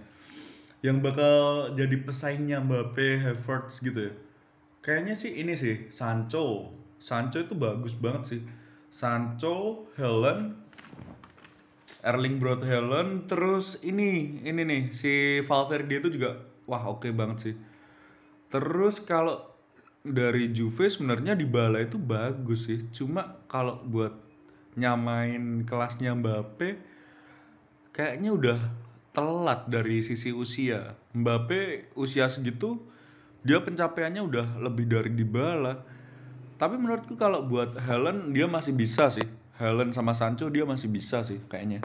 [0.82, 1.36] Yang bakal
[1.78, 4.12] jadi pesaingnya Mbappe, Havertz gitu ya.
[4.84, 6.76] Kayaknya sih ini sih, Sancho.
[7.00, 8.40] Sancho itu bagus banget sih.
[8.92, 10.63] Sancho, Helen,
[12.04, 16.36] Erling Braut Helen, terus ini, ini nih, si Valverde itu juga,
[16.68, 17.54] wah oke banget sih.
[18.52, 19.54] Terus kalau
[20.04, 22.84] dari Juve sebenarnya di Bala itu bagus sih.
[22.92, 24.12] Cuma kalau buat
[24.76, 26.76] nyamain kelasnya Mbappe
[27.94, 28.58] kayaknya udah
[29.16, 30.92] telat dari sisi usia.
[31.16, 32.84] Mbappe usia segitu
[33.40, 35.80] dia pencapaiannya udah lebih dari Dybala.
[36.60, 39.24] Tapi menurutku kalau buat Helen dia masih bisa sih.
[39.56, 41.80] Helen sama Sancho dia masih bisa sih kayaknya.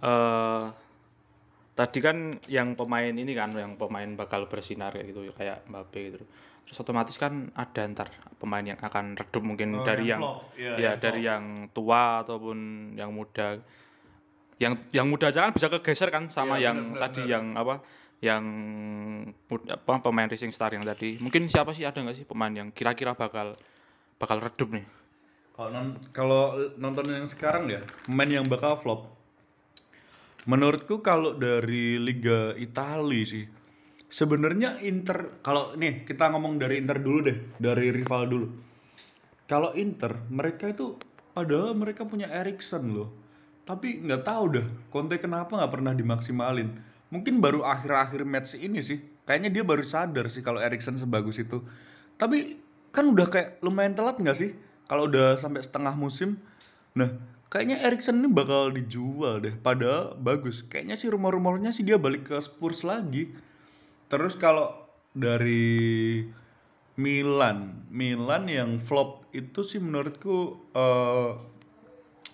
[0.00, 0.64] Eh
[1.76, 6.18] tadi kan yang pemain ini kan yang pemain bakal bersinar kayak gitu kayak Mbappe gitu.
[6.68, 10.52] Terus otomatis kan ada ntar pemain yang akan redup mungkin dari yang, flop.
[10.54, 12.58] Iya, ya dari yang tua ataupun
[12.94, 13.58] yang muda.
[14.60, 17.44] Yang yang muda aja kan bisa kegeser kan sama Iya, yang bener, bener, tadi yang
[17.56, 17.74] apa
[18.20, 18.44] yang
[19.72, 21.16] apa pemain racing star yang tadi.
[21.16, 23.56] Mungkin siapa sih ada nggak sih pemain yang kira-kira bakal
[24.20, 24.84] bakal redup nih?
[25.56, 26.42] Kalau non- kalau
[26.76, 29.19] nonton yang sekarang ya, pemain yang bakal flop.
[30.48, 33.44] Menurutku kalau dari Liga Italia sih,
[34.08, 38.46] sebenarnya Inter kalau nih kita ngomong dari Inter dulu deh, dari rival dulu.
[39.44, 40.96] Kalau Inter, mereka itu
[41.36, 43.10] padahal mereka punya Erikson loh.
[43.68, 46.70] Tapi nggak tahu dah, Conte kenapa nggak pernah dimaksimalin.
[47.10, 49.02] Mungkin baru akhir-akhir match ini sih.
[49.26, 51.62] Kayaknya dia baru sadar sih kalau Erikson sebagus itu.
[52.16, 52.58] Tapi
[52.90, 54.54] kan udah kayak lumayan telat nggak sih?
[54.86, 56.38] Kalau udah sampai setengah musim.
[56.98, 57.10] Nah,
[57.50, 59.52] kayaknya Erikson ini bakal dijual deh.
[59.52, 60.62] Padahal bagus.
[60.62, 63.34] Kayaknya sih rumor-rumornya sih dia balik ke Spurs lagi.
[64.06, 64.72] Terus kalau
[65.10, 66.22] dari
[66.94, 71.30] Milan, Milan yang flop itu sih menurutku eh,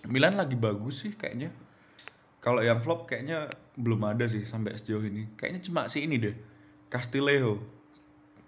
[0.07, 1.49] Milan lagi bagus sih kayaknya.
[2.37, 5.33] Kalau yang flop kayaknya belum ada sih sampai sejauh ini.
[5.35, 6.35] Kayaknya cuma si ini deh,
[6.87, 7.59] Castillejo.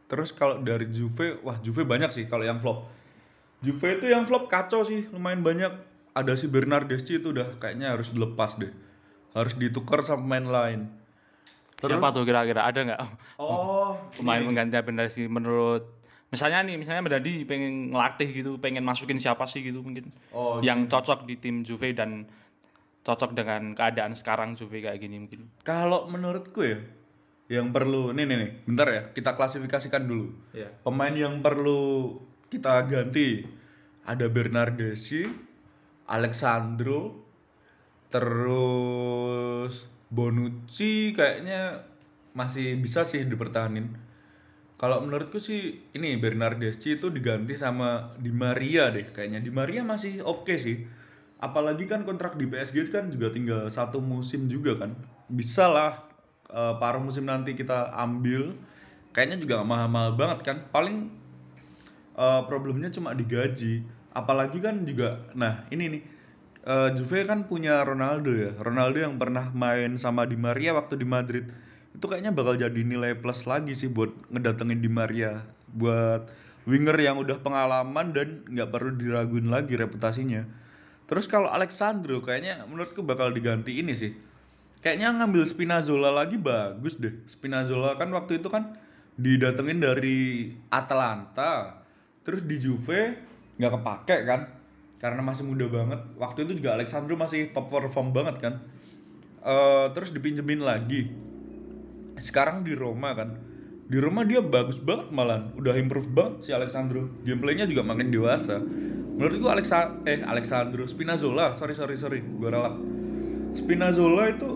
[0.09, 2.85] Terus kalau dari Juve, wah Juve banyak sih kalau yang flop.
[3.59, 5.88] Juve itu yang flop kacau sih, lumayan banyak.
[6.13, 8.73] Ada si Bernardeschi itu udah kayaknya harus dilepas deh.
[9.33, 10.79] Harus ditukar sama pemain lain.
[11.79, 13.01] Siapa tuh kira-kira ada nggak?
[13.39, 19.17] Oh, pemain pengganti benar sih menurut misalnya nih misalnya Medadi pengen ngelatih gitu pengen masukin
[19.17, 22.29] siapa sih gitu mungkin Oh, yang cocok di tim Juve dan
[23.01, 26.77] cocok dengan keadaan sekarang Juve kayak gini mungkin Kalau menurutku ya,
[27.49, 30.29] yang perlu nih nih nih, bentar ya, kita klasifikasikan dulu.
[30.53, 30.69] Iya.
[30.85, 32.13] Pemain yang perlu
[32.53, 33.41] kita ganti
[34.05, 35.25] ada Bernardeschi,
[36.09, 37.21] Alexandro,
[38.09, 41.85] terus Bonucci kayaknya
[42.33, 43.93] masih bisa sih dipertahanin.
[44.79, 49.43] Kalau menurutku sih ini Bernardeschi itu diganti sama Di Maria deh kayaknya.
[49.43, 50.87] Di Maria masih oke sih.
[51.37, 54.95] Apalagi kan kontrak di PSG kan juga tinggal satu musim juga kan.
[55.29, 56.09] Bisa lah
[56.49, 58.57] eh, paruh musim nanti kita ambil.
[59.13, 60.57] Kayaknya juga mahal-mahal banget kan.
[60.73, 61.11] Paling
[62.17, 63.98] eh, problemnya cuma digaji.
[64.19, 66.01] Apalagi kan juga, nah ini nih,
[66.67, 68.51] eh, Juve kan punya Ronaldo ya.
[68.59, 71.47] Ronaldo yang pernah main sama Di Maria waktu di Madrid.
[71.95, 75.47] Itu kayaknya bakal jadi nilai plus lagi sih buat ngedatengin Di Maria.
[75.71, 76.27] Buat
[76.67, 80.45] winger yang udah pengalaman dan nggak perlu diraguin lagi reputasinya.
[81.09, 84.13] Terus kalau Alexandro kayaknya menurutku bakal diganti ini sih.
[84.79, 87.25] Kayaknya ngambil Spinazzola lagi bagus deh.
[87.25, 88.77] Spinazzola kan waktu itu kan
[89.17, 91.81] didatengin dari Atalanta.
[92.23, 93.28] Terus di Juve
[93.59, 94.41] nggak kepake kan.
[94.99, 95.99] Karena masih muda banget.
[96.15, 98.53] Waktu itu juga Alexandro masih top perform banget kan.
[99.43, 101.11] Eh terus dipinjemin lagi.
[102.19, 103.39] Sekarang di Roma kan.
[103.89, 105.55] Di Roma dia bagus banget malan.
[105.55, 107.07] Udah improve banget si Alexandro.
[107.23, 108.59] Gameplaynya juga makin dewasa.
[109.19, 112.75] Menurut gua Alexa eh Alexandro Spinazzola, sorry sorry sorry, gua ralat.
[113.51, 114.47] Spinazzola itu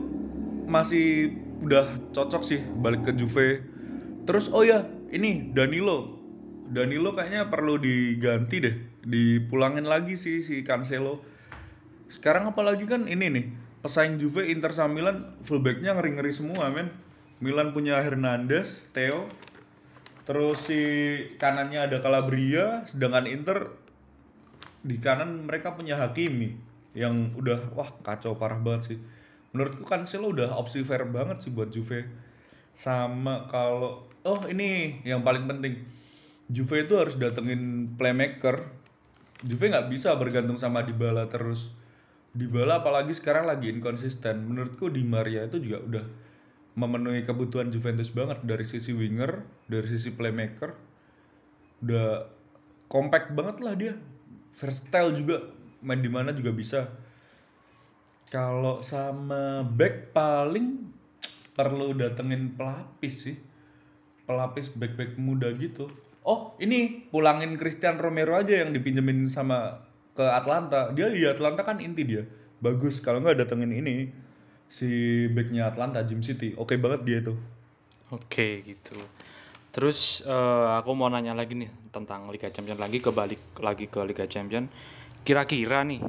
[0.64, 1.84] masih udah
[2.16, 3.60] cocok sih balik ke Juve.
[4.24, 6.16] Terus oh ya, ini Danilo.
[6.72, 11.22] Danilo kayaknya perlu diganti deh, dipulangin lagi sih si Cancelo.
[12.08, 13.46] Sekarang apalagi kan ini nih,
[13.84, 16.90] pesaing Juve Inter sama Milan fullbacknya ngeri-ngeri semua men.
[17.44, 19.28] Milan punya Hernandez, Theo,
[20.24, 20.80] terus si
[21.36, 23.58] kanannya ada Calabria, sedangkan Inter
[24.84, 26.56] di kanan mereka punya Hakimi
[26.94, 29.00] yang udah wah kacau parah banget sih.
[29.52, 32.08] Menurutku Cancelo udah opsi fair banget sih buat Juve.
[32.74, 35.84] Sama kalau oh ini yang paling penting.
[36.52, 38.83] Juve itu harus datengin playmaker.
[39.44, 41.76] Juve nggak bisa bergantung sama Dybala terus.
[42.32, 44.40] Dybala apalagi sekarang lagi inkonsisten.
[44.48, 46.06] Menurutku Di Maria itu juga udah
[46.74, 50.74] memenuhi kebutuhan Juventus banget dari sisi winger, dari sisi playmaker.
[51.84, 52.26] Udah
[52.88, 53.94] compact banget lah dia.
[54.56, 55.38] Versatile juga
[55.84, 56.88] main di mana juga bisa.
[58.32, 60.90] Kalau sama back paling
[61.54, 63.38] perlu datengin pelapis sih.
[64.24, 65.92] Pelapis back-back muda gitu.
[66.24, 69.84] Oh, ini pulangin Christian Romero aja yang dipinjemin sama
[70.16, 70.96] ke Atlanta.
[70.96, 72.24] Dia di Atlanta kan inti dia.
[72.64, 74.08] Bagus kalau nggak datengin ini
[74.72, 74.88] si
[75.28, 76.56] backnya Atlanta Jim City.
[76.56, 77.36] Oke banget dia itu.
[78.16, 78.96] Oke gitu.
[79.74, 84.24] Terus eh, aku mau nanya lagi nih tentang Liga Champions lagi kebalik lagi ke Liga
[84.24, 84.72] Champions.
[85.28, 86.00] Kira-kira nih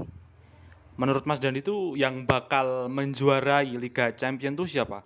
[0.94, 5.03] menurut Mas Dandi itu yang bakal menjuarai Liga Champions tuh siapa?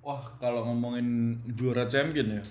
[0.00, 2.44] Wah, kalau ngomongin juara champion ya.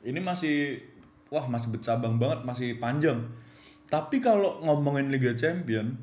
[0.00, 0.80] Ini masih
[1.28, 3.30] wah masih bercabang banget, masih panjang.
[3.90, 5.98] Tapi kalau ngomongin Liga Champion,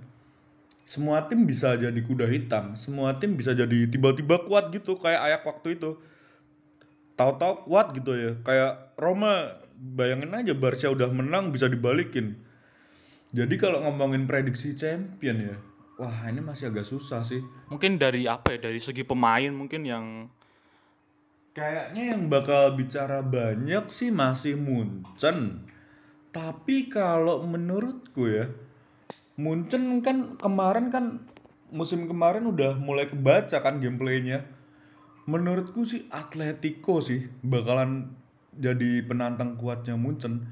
[0.88, 2.76] semua tim bisa jadi kuda hitam.
[2.80, 6.00] Semua tim bisa jadi tiba-tiba kuat gitu kayak Ayak waktu itu.
[7.20, 8.32] Tahu-tahu kuat gitu ya.
[8.44, 12.40] Kayak Roma bayangin aja Barca udah menang bisa dibalikin.
[13.36, 15.56] Jadi kalau ngomongin prediksi champion ya,
[16.00, 17.44] wah ini masih agak susah sih.
[17.68, 18.72] Mungkin dari apa ya?
[18.72, 20.32] Dari segi pemain mungkin yang
[21.58, 25.66] Kayaknya yang bakal bicara banyak sih masih Munchen.
[26.30, 28.46] Tapi kalau menurutku ya,
[29.42, 31.26] Munchen kan kemarin kan
[31.74, 34.46] musim kemarin udah mulai kebaca kan gameplaynya.
[35.26, 38.14] Menurutku sih Atletico sih bakalan
[38.54, 40.46] jadi penantang kuatnya Munchen.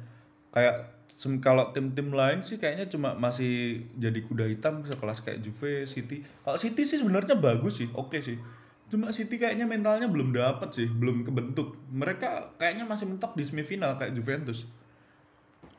[0.50, 1.06] Kayak
[1.38, 6.26] kalau tim-tim lain sih kayaknya cuma masih jadi kuda hitam sekelas kayak Juve, City.
[6.41, 8.41] Kalau City sih sebenarnya bagus sih, oke sih.
[8.86, 11.74] Cuma City kayaknya mentalnya belum dapet sih, belum kebentuk.
[11.89, 14.69] Mereka kayaknya masih mentok di semifinal kayak Juventus.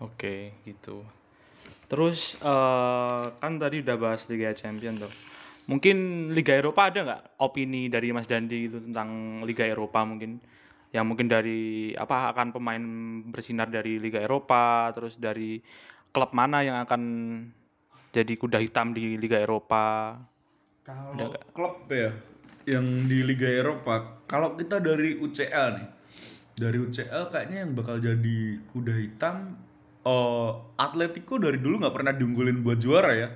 [0.03, 1.07] Oke, gitu.
[1.87, 5.13] Terus eh, kan tadi udah bahas Liga Champions tuh.
[5.67, 10.39] Mungkin Liga Eropa ada nggak opini dari Mas Dandi gitu tentang Liga Eropa mungkin?
[10.91, 12.85] Yang mungkin dari apa akan pemain
[13.31, 15.59] bersinar dari Liga Eropa, terus dari
[16.11, 17.03] klub mana yang akan
[18.15, 20.15] jadi kuda hitam di Liga Eropa?
[20.87, 22.15] Kalau klub ya
[22.67, 25.89] yang di Liga Eropa, kalau kita dari UCL nih,
[26.59, 28.39] dari UCL kayaknya yang bakal jadi
[28.75, 29.55] kuda hitam
[30.07, 33.29] eh Atletico dari dulu nggak pernah diunggulin buat juara ya.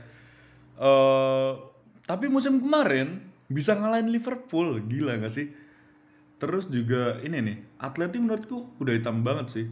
[0.80, 1.52] eh
[2.06, 5.46] tapi musim kemarin bisa ngalahin Liverpool, gila nggak sih?
[6.42, 9.66] Terus juga ini nih, Atleti menurutku udah hitam banget sih.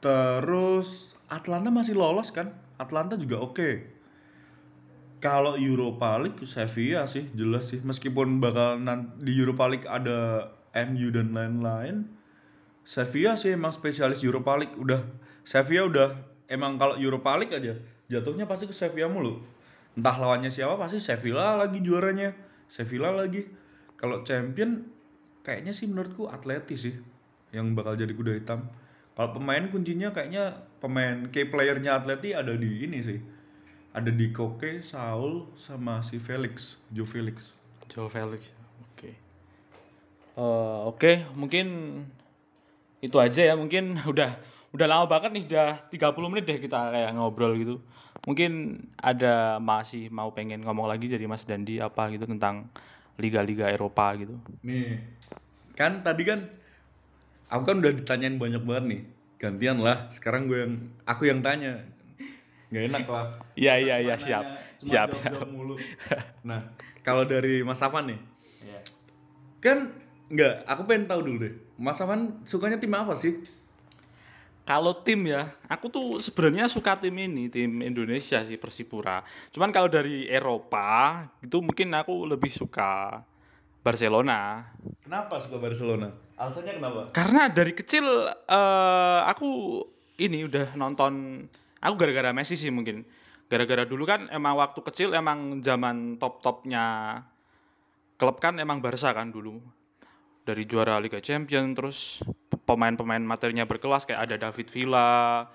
[0.00, 2.56] Terus Atlanta masih lolos kan?
[2.80, 3.95] Atlanta juga oke.
[5.16, 11.08] Kalau Europa League Sevilla sih jelas sih meskipun bakal nan- di Europa League ada MU
[11.08, 12.04] dan lain-lain.
[12.86, 15.00] Sevilla sih emang spesialis Europa League udah
[15.42, 16.08] Sevilla udah
[16.46, 17.74] emang kalau Europa League aja
[18.12, 19.42] jatuhnya pasti ke Sevilla mulu.
[19.96, 22.36] Entah lawannya siapa pasti Sevilla lagi juaranya.
[22.68, 23.48] Sevilla lagi.
[23.96, 24.84] Kalau champion
[25.40, 26.92] kayaknya sih menurutku Atleti sih
[27.56, 28.68] yang bakal jadi kuda hitam.
[29.16, 33.16] Kalau pemain kuncinya kayaknya pemain key playernya Atleti ada di ini sih.
[33.96, 37.48] Ada di Koke, Saul, sama si Felix, Joe Felix.
[37.88, 38.52] Joe Felix.
[38.92, 39.16] Oke.
[40.36, 41.66] Eh, Oke, mungkin
[43.00, 43.56] itu aja ya.
[43.56, 44.36] Mungkin udah
[44.76, 47.80] udah lama banget nih, udah 30 menit deh kita kayak ngobrol gitu.
[48.28, 52.68] Mungkin ada masih mau pengen ngomong lagi dari Mas Dandi apa gitu tentang
[53.16, 54.36] liga-liga Eropa gitu.
[54.60, 55.00] Nih,
[55.72, 56.44] kan tadi kan
[57.48, 59.02] aku kan udah ditanyain banyak banget nih.
[59.40, 60.74] Gantian lah, sekarang gue yang
[61.08, 61.95] aku yang tanya.
[62.66, 63.26] Gak enak lah.
[63.54, 64.44] Iya iya iya Nanya, siap.
[64.76, 65.08] cuma Siap.
[65.14, 65.74] jawab-jawab mulu.
[66.48, 66.60] Nah,
[67.00, 68.20] kalau dari Mas Afan nih,
[68.60, 68.80] Iya.
[69.58, 69.78] kan
[70.26, 71.54] nggak, aku pengen tahu dulu deh.
[71.76, 73.38] Mas Afan sukanya tim apa sih?
[74.62, 79.22] Kalau tim ya, aku tuh sebenarnya suka tim ini, tim Indonesia sih Persipura.
[79.54, 83.22] Cuman kalau dari Eropa, itu mungkin aku lebih suka
[83.80, 84.66] Barcelona.
[85.06, 86.10] Kenapa suka Barcelona?
[86.34, 87.00] Alasannya kenapa?
[87.14, 89.78] Karena dari kecil eh aku
[90.18, 91.46] ini udah nonton
[91.86, 93.06] aku gara-gara Messi sih mungkin.
[93.46, 97.22] Gara-gara dulu kan emang waktu kecil emang zaman top-topnya
[98.18, 99.62] klub kan emang Barca kan dulu.
[100.42, 101.98] Dari juara Liga Champions terus
[102.66, 105.46] pemain-pemain materinya berkelas kayak ada David Villa,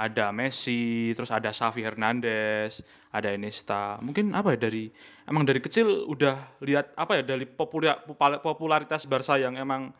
[0.00, 3.98] ada Messi, terus ada Xavi Hernandez, ada Iniesta.
[4.00, 4.90] Mungkin apa ya dari
[5.26, 8.00] emang dari kecil udah lihat apa ya dari popular,
[8.40, 9.92] popularitas Barca yang emang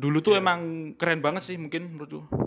[0.00, 2.39] dulu tuh emang keren banget sih mungkin menurutku.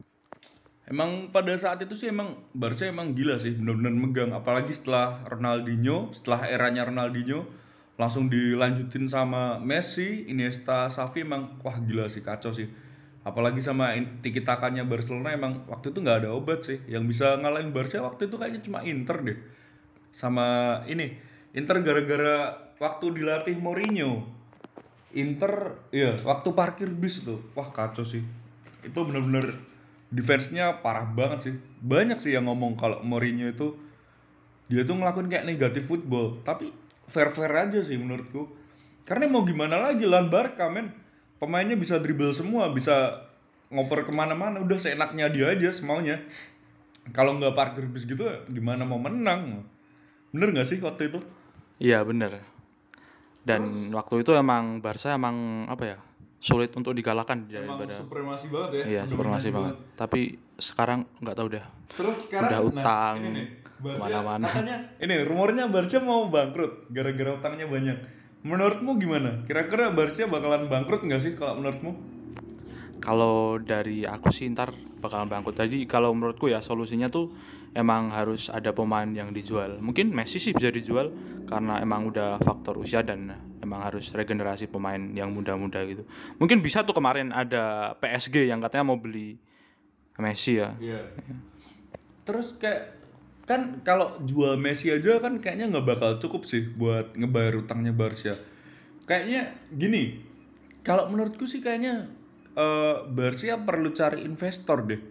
[0.83, 4.31] Emang pada saat itu sih emang Barca emang gila sih, benar-benar megang.
[4.35, 7.47] Apalagi setelah Ronaldinho, setelah eranya Ronaldinho,
[7.95, 12.67] langsung dilanjutin sama Messi, Iniesta, Xavi emang wah gila sih kacau sih.
[13.23, 16.83] apalagi sama tiki takanya Barcelona emang waktu itu nggak ada obat sih.
[16.91, 19.39] Yang bisa ngalahin Barca waktu itu kayaknya cuma Inter deh.
[20.11, 21.15] Sama ini
[21.55, 22.51] Inter gara-gara
[22.83, 24.27] waktu dilatih Mourinho.
[25.15, 28.21] Inter ya waktu parkir bis tuh wah kacau sih.
[28.83, 29.55] Itu bener-bener
[30.13, 31.53] defense-nya parah banget sih.
[31.81, 33.73] Banyak sih yang ngomong kalau Mourinho itu
[34.69, 36.39] dia tuh ngelakuin kayak negatif football.
[36.45, 36.69] Tapi
[37.09, 38.47] fair fair aja sih menurutku.
[39.03, 40.93] Karena mau gimana lagi lawan Barca men.
[41.41, 43.25] Pemainnya bisa dribble semua bisa
[43.73, 44.61] ngoper ke mana-mana.
[44.61, 46.21] Udah seenaknya dia aja semaunya.
[47.11, 49.65] Kalau nggak parkir bis gitu gimana mau menang?
[50.31, 51.19] Bener nggak sih waktu itu?
[51.83, 52.39] Iya bener.
[53.43, 55.97] Dan waktu itu emang Barca emang apa ya
[56.43, 59.75] sulit untuk dikalahkan daripada supremasi banget ya iya supremasi banget.
[59.95, 61.65] Tapi sekarang nggak tahu dah.
[61.95, 63.47] Terus sekarang Udah utang ini nih,
[63.79, 64.47] Barca ke mana-mana.
[64.51, 67.97] katanya ini rumornya Barca mau bangkrut gara-gara utangnya banyak.
[68.43, 69.47] Menurutmu gimana?
[69.47, 71.91] Kira-kira Barca bakalan bangkrut nggak sih kalau menurutmu?
[72.99, 75.55] Kalau dari aku sih ntar bakalan bangkrut.
[75.55, 77.31] Jadi kalau menurutku ya solusinya tuh
[77.73, 79.81] emang harus ada pemain yang dijual.
[79.81, 81.09] Mungkin Messi sih bisa dijual
[81.49, 86.05] karena emang udah faktor usia dan emang harus regenerasi pemain yang muda-muda gitu.
[86.37, 89.37] Mungkin bisa tuh kemarin ada PSG yang katanya mau beli
[90.21, 90.77] Messi ya.
[90.77, 91.01] Iya.
[92.23, 93.01] Terus kayak
[93.43, 98.39] kan kalau jual Messi aja kan kayaknya nggak bakal cukup sih buat ngebayar utangnya Barca.
[99.03, 100.23] Kayaknya gini,
[100.85, 102.07] kalau menurutku sih kayaknya
[102.53, 105.01] eh Barca perlu cari investor deh.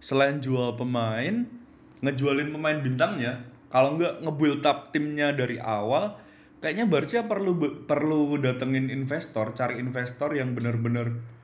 [0.00, 1.63] Selain jual pemain,
[2.04, 3.40] ngejualin pemain bintangnya,
[3.72, 6.14] kalau nggak nge-build up timnya dari awal,
[6.62, 7.56] kayaknya Barca perlu
[7.88, 11.34] perlu datengin investor, cari investor yang bener-bener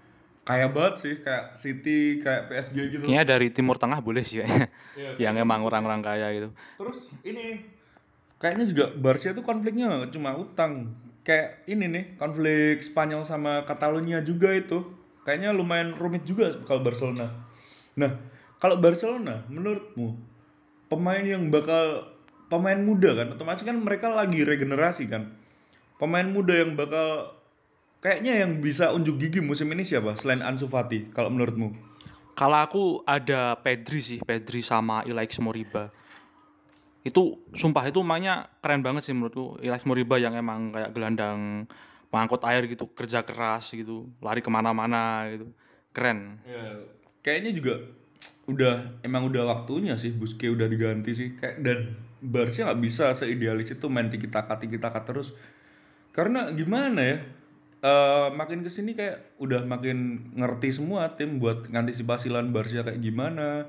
[0.45, 3.05] kaya banget sih, kayak City, kayak PSG gitu.
[3.07, 4.67] Kayaknya dari Timur Tengah boleh sih kayaknya.
[4.97, 6.49] Iya, yang emang orang-orang kaya gitu.
[6.81, 7.63] Terus ini
[8.41, 10.97] kayaknya juga Barca tuh konfliknya cuma utang.
[11.21, 14.83] Kayak ini nih, konflik Spanyol sama Catalunya juga itu.
[15.23, 17.29] Kayaknya lumayan rumit juga kalau Barcelona.
[18.01, 18.17] Nah,
[18.57, 20.17] kalau Barcelona menurutmu
[20.91, 22.11] pemain yang bakal
[22.51, 25.31] pemain muda kan otomatis kan mereka lagi regenerasi kan.
[26.03, 27.39] Pemain muda yang bakal
[28.03, 31.71] kayaknya yang bisa unjuk gigi musim ini siapa selain Ansu Fati kalau menurutmu?
[32.35, 35.93] Kalau aku ada Pedri sih, Pedri sama Ilaix Moriba.
[37.05, 39.61] Itu sumpah itu mainnya keren banget sih menurutku.
[39.61, 41.69] Ilaix Moriba yang emang kayak gelandang
[42.09, 45.53] pengangkut air gitu, kerja keras gitu, lari ke mana-mana gitu.
[45.93, 46.41] Keren.
[46.49, 46.81] Ya,
[47.21, 47.75] kayaknya juga
[48.51, 51.29] udah emang udah waktunya sih Busquets udah diganti sih.
[51.39, 51.81] Kayak dan
[52.21, 55.33] Barca nggak bisa seidealis itu main tiki taka tiki taka terus.
[56.11, 57.19] Karena gimana ya
[57.81, 63.01] eh makin ke sini kayak udah makin ngerti semua tim buat ngantisipasi lawan Barca kayak
[63.01, 63.65] gimana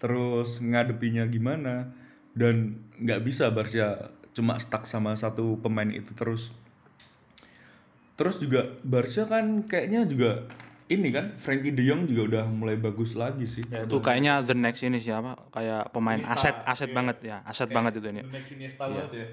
[0.00, 1.92] terus ngadepinya gimana
[2.32, 6.48] dan nggak bisa Barca cuma stuck sama satu pemain itu terus.
[8.16, 10.48] Terus juga Barca kan kayaknya juga
[10.92, 13.64] ini kan Frankie De Jong juga udah mulai bagus lagi sih.
[13.72, 15.34] Ya, itu kayaknya the next ini siapa?
[15.48, 18.22] Kayak pemain aset aset banget ya, aset banget itu ini.
[18.28, 19.26] Next Iniesta banget ya.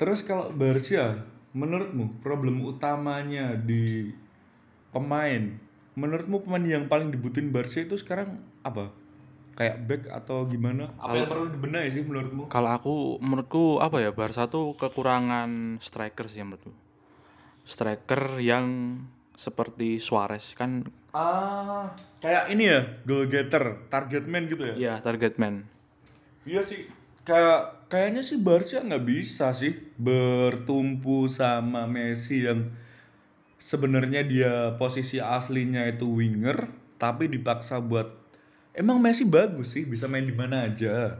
[0.00, 4.14] Terus kalau Barca, menurutmu problem utamanya di
[4.94, 5.60] pemain,
[5.98, 8.94] menurutmu pemain yang paling dibutuhin Barca itu sekarang apa?
[9.60, 10.88] Kayak back atau gimana?
[10.96, 12.48] Apa yang perlu dibenahi sih menurutmu?
[12.48, 16.72] Kalau aku menurutku apa ya Barca tuh kekurangan striker sih menurutku.
[17.68, 18.96] Striker yang
[19.40, 21.90] seperti Suarez kan Ah,
[22.22, 24.74] kayak ini ya, goal getter, target man gitu ya?
[24.78, 25.66] ya target man.
[26.46, 26.86] Iya sih,
[27.26, 32.70] kayak kayaknya sih Barca nggak bisa sih bertumpu sama Messi yang
[33.58, 38.06] sebenarnya dia posisi aslinya itu winger, tapi dipaksa buat
[38.70, 41.18] emang Messi bagus sih, bisa main di mana aja.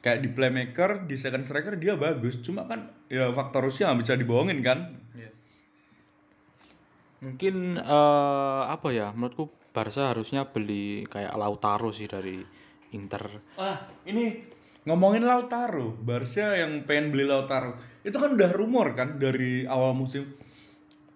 [0.00, 4.16] Kayak di playmaker, di second striker dia bagus, cuma kan ya faktor usia nggak bisa
[4.16, 4.96] dibohongin kan.
[7.18, 12.42] Mungkin eh, apa ya menurutku Barca harusnya beli kayak Lautaro sih dari
[12.94, 13.22] Inter.
[13.60, 14.42] Ah, ini
[14.88, 17.76] ngomongin Lautaro, Barca yang pengen beli Lautaro.
[18.02, 20.24] Itu kan udah rumor kan dari awal musim.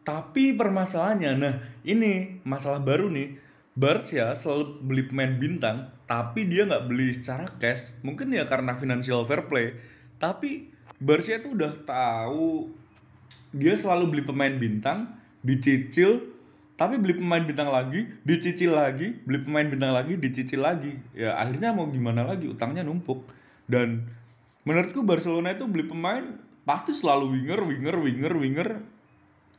[0.02, 1.54] Tapi permasalahannya, nah
[1.86, 3.38] ini masalah baru nih.
[3.72, 7.96] Barca selalu beli pemain bintang, tapi dia nggak beli secara cash.
[8.04, 9.72] Mungkin ya karena financial fair play.
[10.20, 10.68] Tapi
[11.00, 12.68] Barca itu udah tahu
[13.56, 15.08] dia selalu beli pemain bintang,
[15.42, 16.32] dicicil,
[16.78, 20.96] tapi beli pemain bintang lagi, dicicil lagi, beli pemain bintang lagi, dicicil lagi.
[21.12, 23.26] Ya akhirnya mau gimana lagi, utangnya numpuk.
[23.66, 24.06] Dan
[24.66, 28.68] menurutku Barcelona itu beli pemain pasti selalu winger, winger, winger, winger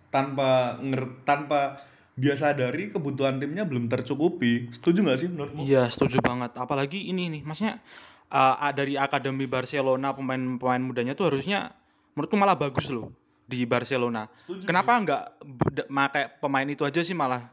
[0.08, 4.72] tanpa nger tanpa dia sadari kebutuhan timnya belum tercukupi.
[4.72, 5.62] Setuju nggak sih menurutmu?
[5.66, 6.56] Iya setuju banget.
[6.56, 7.82] Apalagi ini nih, maksudnya
[8.30, 11.74] eh, dari akademi Barcelona pemain-pemain mudanya tuh harusnya
[12.14, 14.28] menurutku malah bagus loh di Barcelona.
[14.64, 17.48] Kenapa nggak beda- pakai pemain itu aja sih malah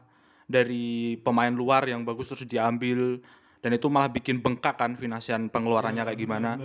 [0.47, 3.19] dari pemain luar yang bagus terus diambil
[3.61, 6.57] dan itu malah bikin bengkak kan finansian pengeluarannya kayak gimana.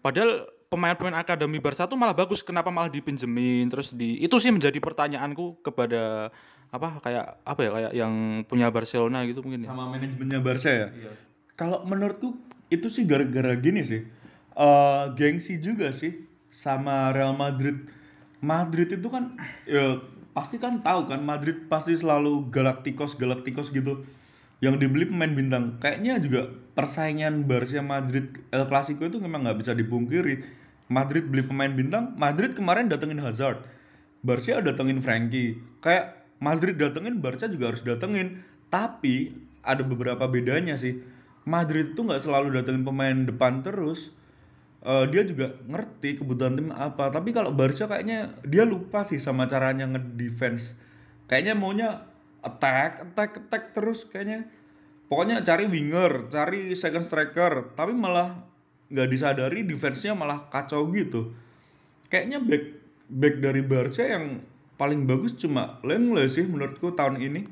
[0.00, 4.76] Padahal pemain-pemain akademi Barca tuh malah bagus kenapa malah dipinjemin terus di itu sih menjadi
[4.80, 6.28] pertanyaanku kepada
[6.68, 8.12] apa kayak apa ya kayak yang
[8.44, 9.72] punya Barcelona gitu mungkin ya.
[9.72, 10.88] sama manajemennya Barca ya.
[11.56, 12.36] Kalau menurutku
[12.68, 14.04] itu sih gara-gara gini sih.
[14.52, 17.88] Eh gengsi juga sih sama Real Madrid.
[18.38, 19.34] Madrid itu kan
[19.66, 19.98] ya
[20.30, 24.06] pasti kan tahu kan Madrid pasti selalu Galacticos Galacticos gitu.
[24.58, 25.78] Yang dibeli pemain bintang.
[25.78, 30.42] Kayaknya juga persaingan Barca Madrid El Clasico itu memang nggak bisa dipungkiri.
[30.88, 33.62] Madrid beli pemain bintang, Madrid kemarin datengin Hazard.
[34.24, 35.62] Barca datengin Frankie.
[35.78, 38.42] Kayak Madrid datengin, Barca juga harus datengin.
[38.66, 40.98] Tapi ada beberapa bedanya sih.
[41.46, 44.10] Madrid tuh nggak selalu datengin pemain depan terus.
[44.78, 47.10] Eh, dia juga ngerti kebutuhan tim apa.
[47.10, 50.78] Tapi kalau Barca kayaknya dia lupa sih sama caranya ngedefense.
[51.26, 51.88] Kayaknya maunya
[52.46, 54.46] attack, attack, attack terus kayaknya.
[55.10, 58.44] Pokoknya cari winger, cari second striker, tapi malah
[58.88, 61.32] nggak disadari defense-nya malah kacau gitu.
[62.08, 62.64] Kayaknya back
[63.08, 64.44] back dari Barca yang
[64.78, 67.50] paling bagus cuma Lenglet sih menurutku tahun ini.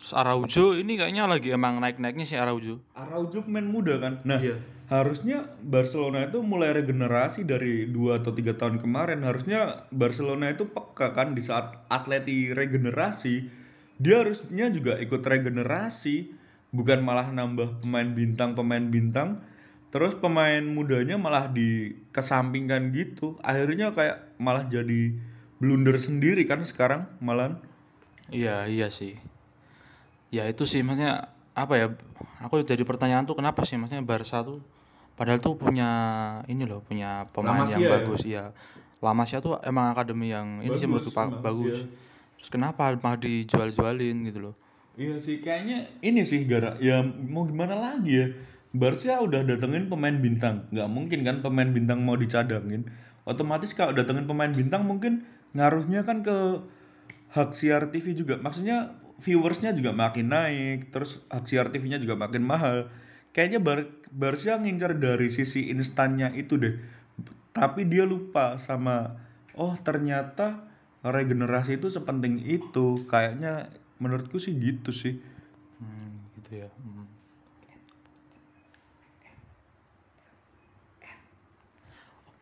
[0.00, 2.80] Terus Araujo ini kayaknya lagi emang naik-naiknya sih Araujo.
[2.96, 4.18] Araujo pemain muda kan.
[4.26, 4.58] Nah, Iya.
[4.92, 9.24] Harusnya Barcelona itu mulai regenerasi dari 2 atau tiga tahun kemarin.
[9.24, 13.48] Harusnya Barcelona itu peka kan di saat Atleti regenerasi,
[13.96, 16.36] dia harusnya juga ikut regenerasi,
[16.76, 19.40] bukan malah nambah pemain bintang pemain bintang.
[19.88, 23.40] Terus pemain mudanya malah dikesampingkan gitu.
[23.40, 25.16] Akhirnya kayak malah jadi
[25.56, 27.56] blunder sendiri kan sekarang malah.
[28.28, 29.16] Iya, iya sih.
[30.32, 31.86] Ya itu sih maksudnya apa ya?
[32.44, 34.64] Aku jadi pertanyaan tuh kenapa sih maksudnya Barca tuh
[35.22, 35.90] padahal tuh punya
[36.50, 37.90] ini loh, punya pemain yang ya?
[37.94, 38.50] bagus ya.
[38.98, 41.86] La Masia tuh emang akademi yang ini sih menurutku emang, bagus.
[41.86, 41.86] iya.
[42.42, 44.54] Terus kenapa malah dijual-jualin gitu loh.
[44.98, 48.26] Iya sih, kayaknya ini sih gara ya mau gimana lagi ya.
[48.74, 52.90] Barca udah datengin pemain bintang, nggak mungkin kan pemain bintang mau dicadangin.
[53.22, 55.22] Otomatis kalau datengin pemain bintang mungkin
[55.54, 56.66] ngaruhnya kan ke
[57.30, 58.42] hak siar TV juga.
[58.42, 62.90] Maksudnya viewersnya juga makin naik, terus hak siar TV-nya juga makin mahal.
[63.32, 63.80] Kayaknya Bar
[64.12, 66.76] Barca ngincar dari sisi instannya itu deh.
[67.56, 69.16] Tapi dia lupa sama
[69.56, 70.68] oh ternyata
[71.00, 73.08] regenerasi itu sepenting itu.
[73.08, 75.16] Kayaknya menurutku sih gitu sih.
[75.80, 76.68] Hmm, gitu ya.
[76.76, 77.08] Hmm.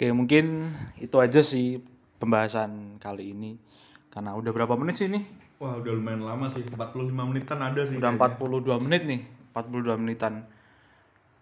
[0.01, 0.65] Oke, mungkin
[0.97, 1.77] itu aja sih
[2.17, 3.61] pembahasan kali ini.
[4.09, 5.21] Karena udah berapa menit sih ini?
[5.61, 8.01] Wah udah lumayan lama sih, 45 menitan ada sih.
[8.01, 9.21] Udah 42 menit nih,
[9.53, 10.49] 42 menitan.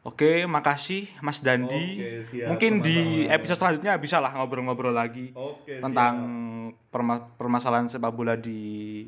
[0.08, 2.00] Oke, makasih Mas Dandi.
[2.00, 2.96] Oke, siap, Mungkin di
[3.28, 3.34] sama-sama.
[3.36, 6.14] episode selanjutnya bisa lah ngobrol-ngobrol lagi Oke, tentang
[6.88, 9.04] perma- permasalahan sepak bola di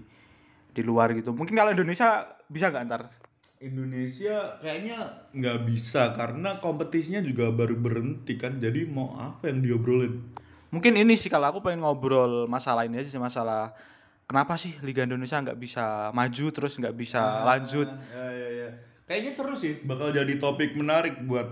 [0.71, 1.33] di luar gitu.
[1.33, 3.03] Mungkin kalau Indonesia bisa nggak ntar?
[3.61, 8.61] Indonesia kayaknya nggak bisa karena kompetisinya juga baru berhenti kan.
[8.61, 10.21] Jadi mau apa yang diobrolin?
[10.69, 13.73] Mungkin ini sih kalau aku pengen ngobrol masalah ini aja sih masalah
[14.29, 17.89] kenapa sih Liga Indonesia nggak bisa maju terus nggak bisa lanjut.
[17.89, 18.71] Ya, ya, ya.
[19.11, 21.51] Kayaknya seru sih, bakal jadi topik menarik buat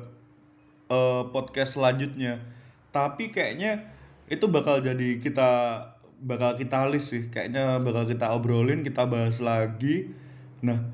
[0.94, 2.38] eh, podcast selanjutnya.
[2.94, 3.82] Tapi kayaknya
[4.30, 5.50] itu bakal jadi kita
[6.22, 7.26] bakal kita list sih.
[7.26, 10.06] Kayaknya bakal kita obrolin, kita bahas lagi.
[10.62, 10.86] Nah,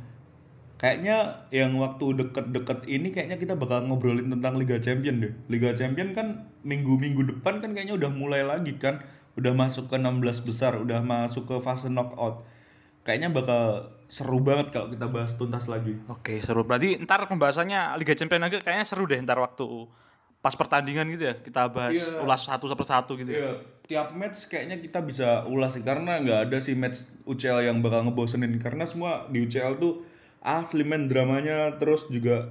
[0.81, 5.37] kayaknya yang waktu deket-deket ini kayaknya kita bakal ngobrolin tentang Liga Champion deh.
[5.53, 9.05] Liga Champion kan minggu-minggu depan kan kayaknya udah mulai lagi kan.
[9.37, 12.41] Udah masuk ke 16 besar, udah masuk ke fase knockout.
[13.05, 13.63] Kayaknya bakal
[14.09, 15.93] seru banget kalau kita bahas tuntas lagi.
[16.09, 16.65] Oke, seru.
[16.65, 19.65] Berarti ntar pembahasannya Liga Champions lagi kayaknya seru deh ntar waktu
[20.41, 21.35] pas pertandingan gitu ya.
[21.37, 22.25] Kita bahas Iya.
[22.25, 23.37] ulas satu per satu gitu ya.
[23.37, 23.53] Iya,
[23.85, 28.09] tiap match kayaknya kita bisa ulas sih karena nggak ada sih match UCL yang bakal
[28.09, 30.05] ngebosenin karena semua di UCL tuh
[30.41, 32.49] asli men dramanya terus juga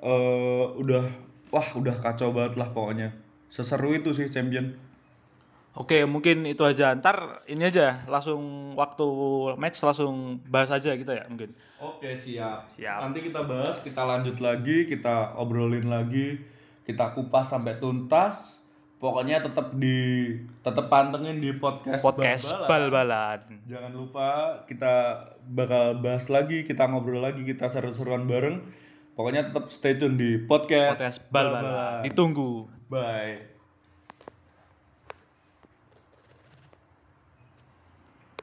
[0.00, 1.04] eh udah
[1.52, 3.12] wah udah kacau banget lah pokoknya.
[3.52, 4.72] Seseru itu sih champion.
[5.72, 6.92] Oke, mungkin itu aja.
[6.92, 9.08] Ntar ini aja langsung waktu
[9.56, 11.56] match langsung bahas aja gitu ya mungkin.
[11.80, 12.68] Oke, siap.
[12.68, 13.00] Siap.
[13.08, 16.44] Nanti kita bahas, kita lanjut lagi, kita obrolin lagi,
[16.84, 18.60] kita kupas sampai tuntas.
[19.02, 20.30] Pokoknya tetap di
[20.62, 23.66] tetap pantengin di podcast Podcast Bal-Balan.
[23.66, 28.62] Jangan lupa kita bakal bahas lagi, kita ngobrol lagi, kita seru-seruan bareng.
[29.18, 32.06] Pokoknya tetap stay tune di podcast, Podcast bal-balan.
[32.06, 32.70] Ditunggu.
[32.86, 33.51] Bye.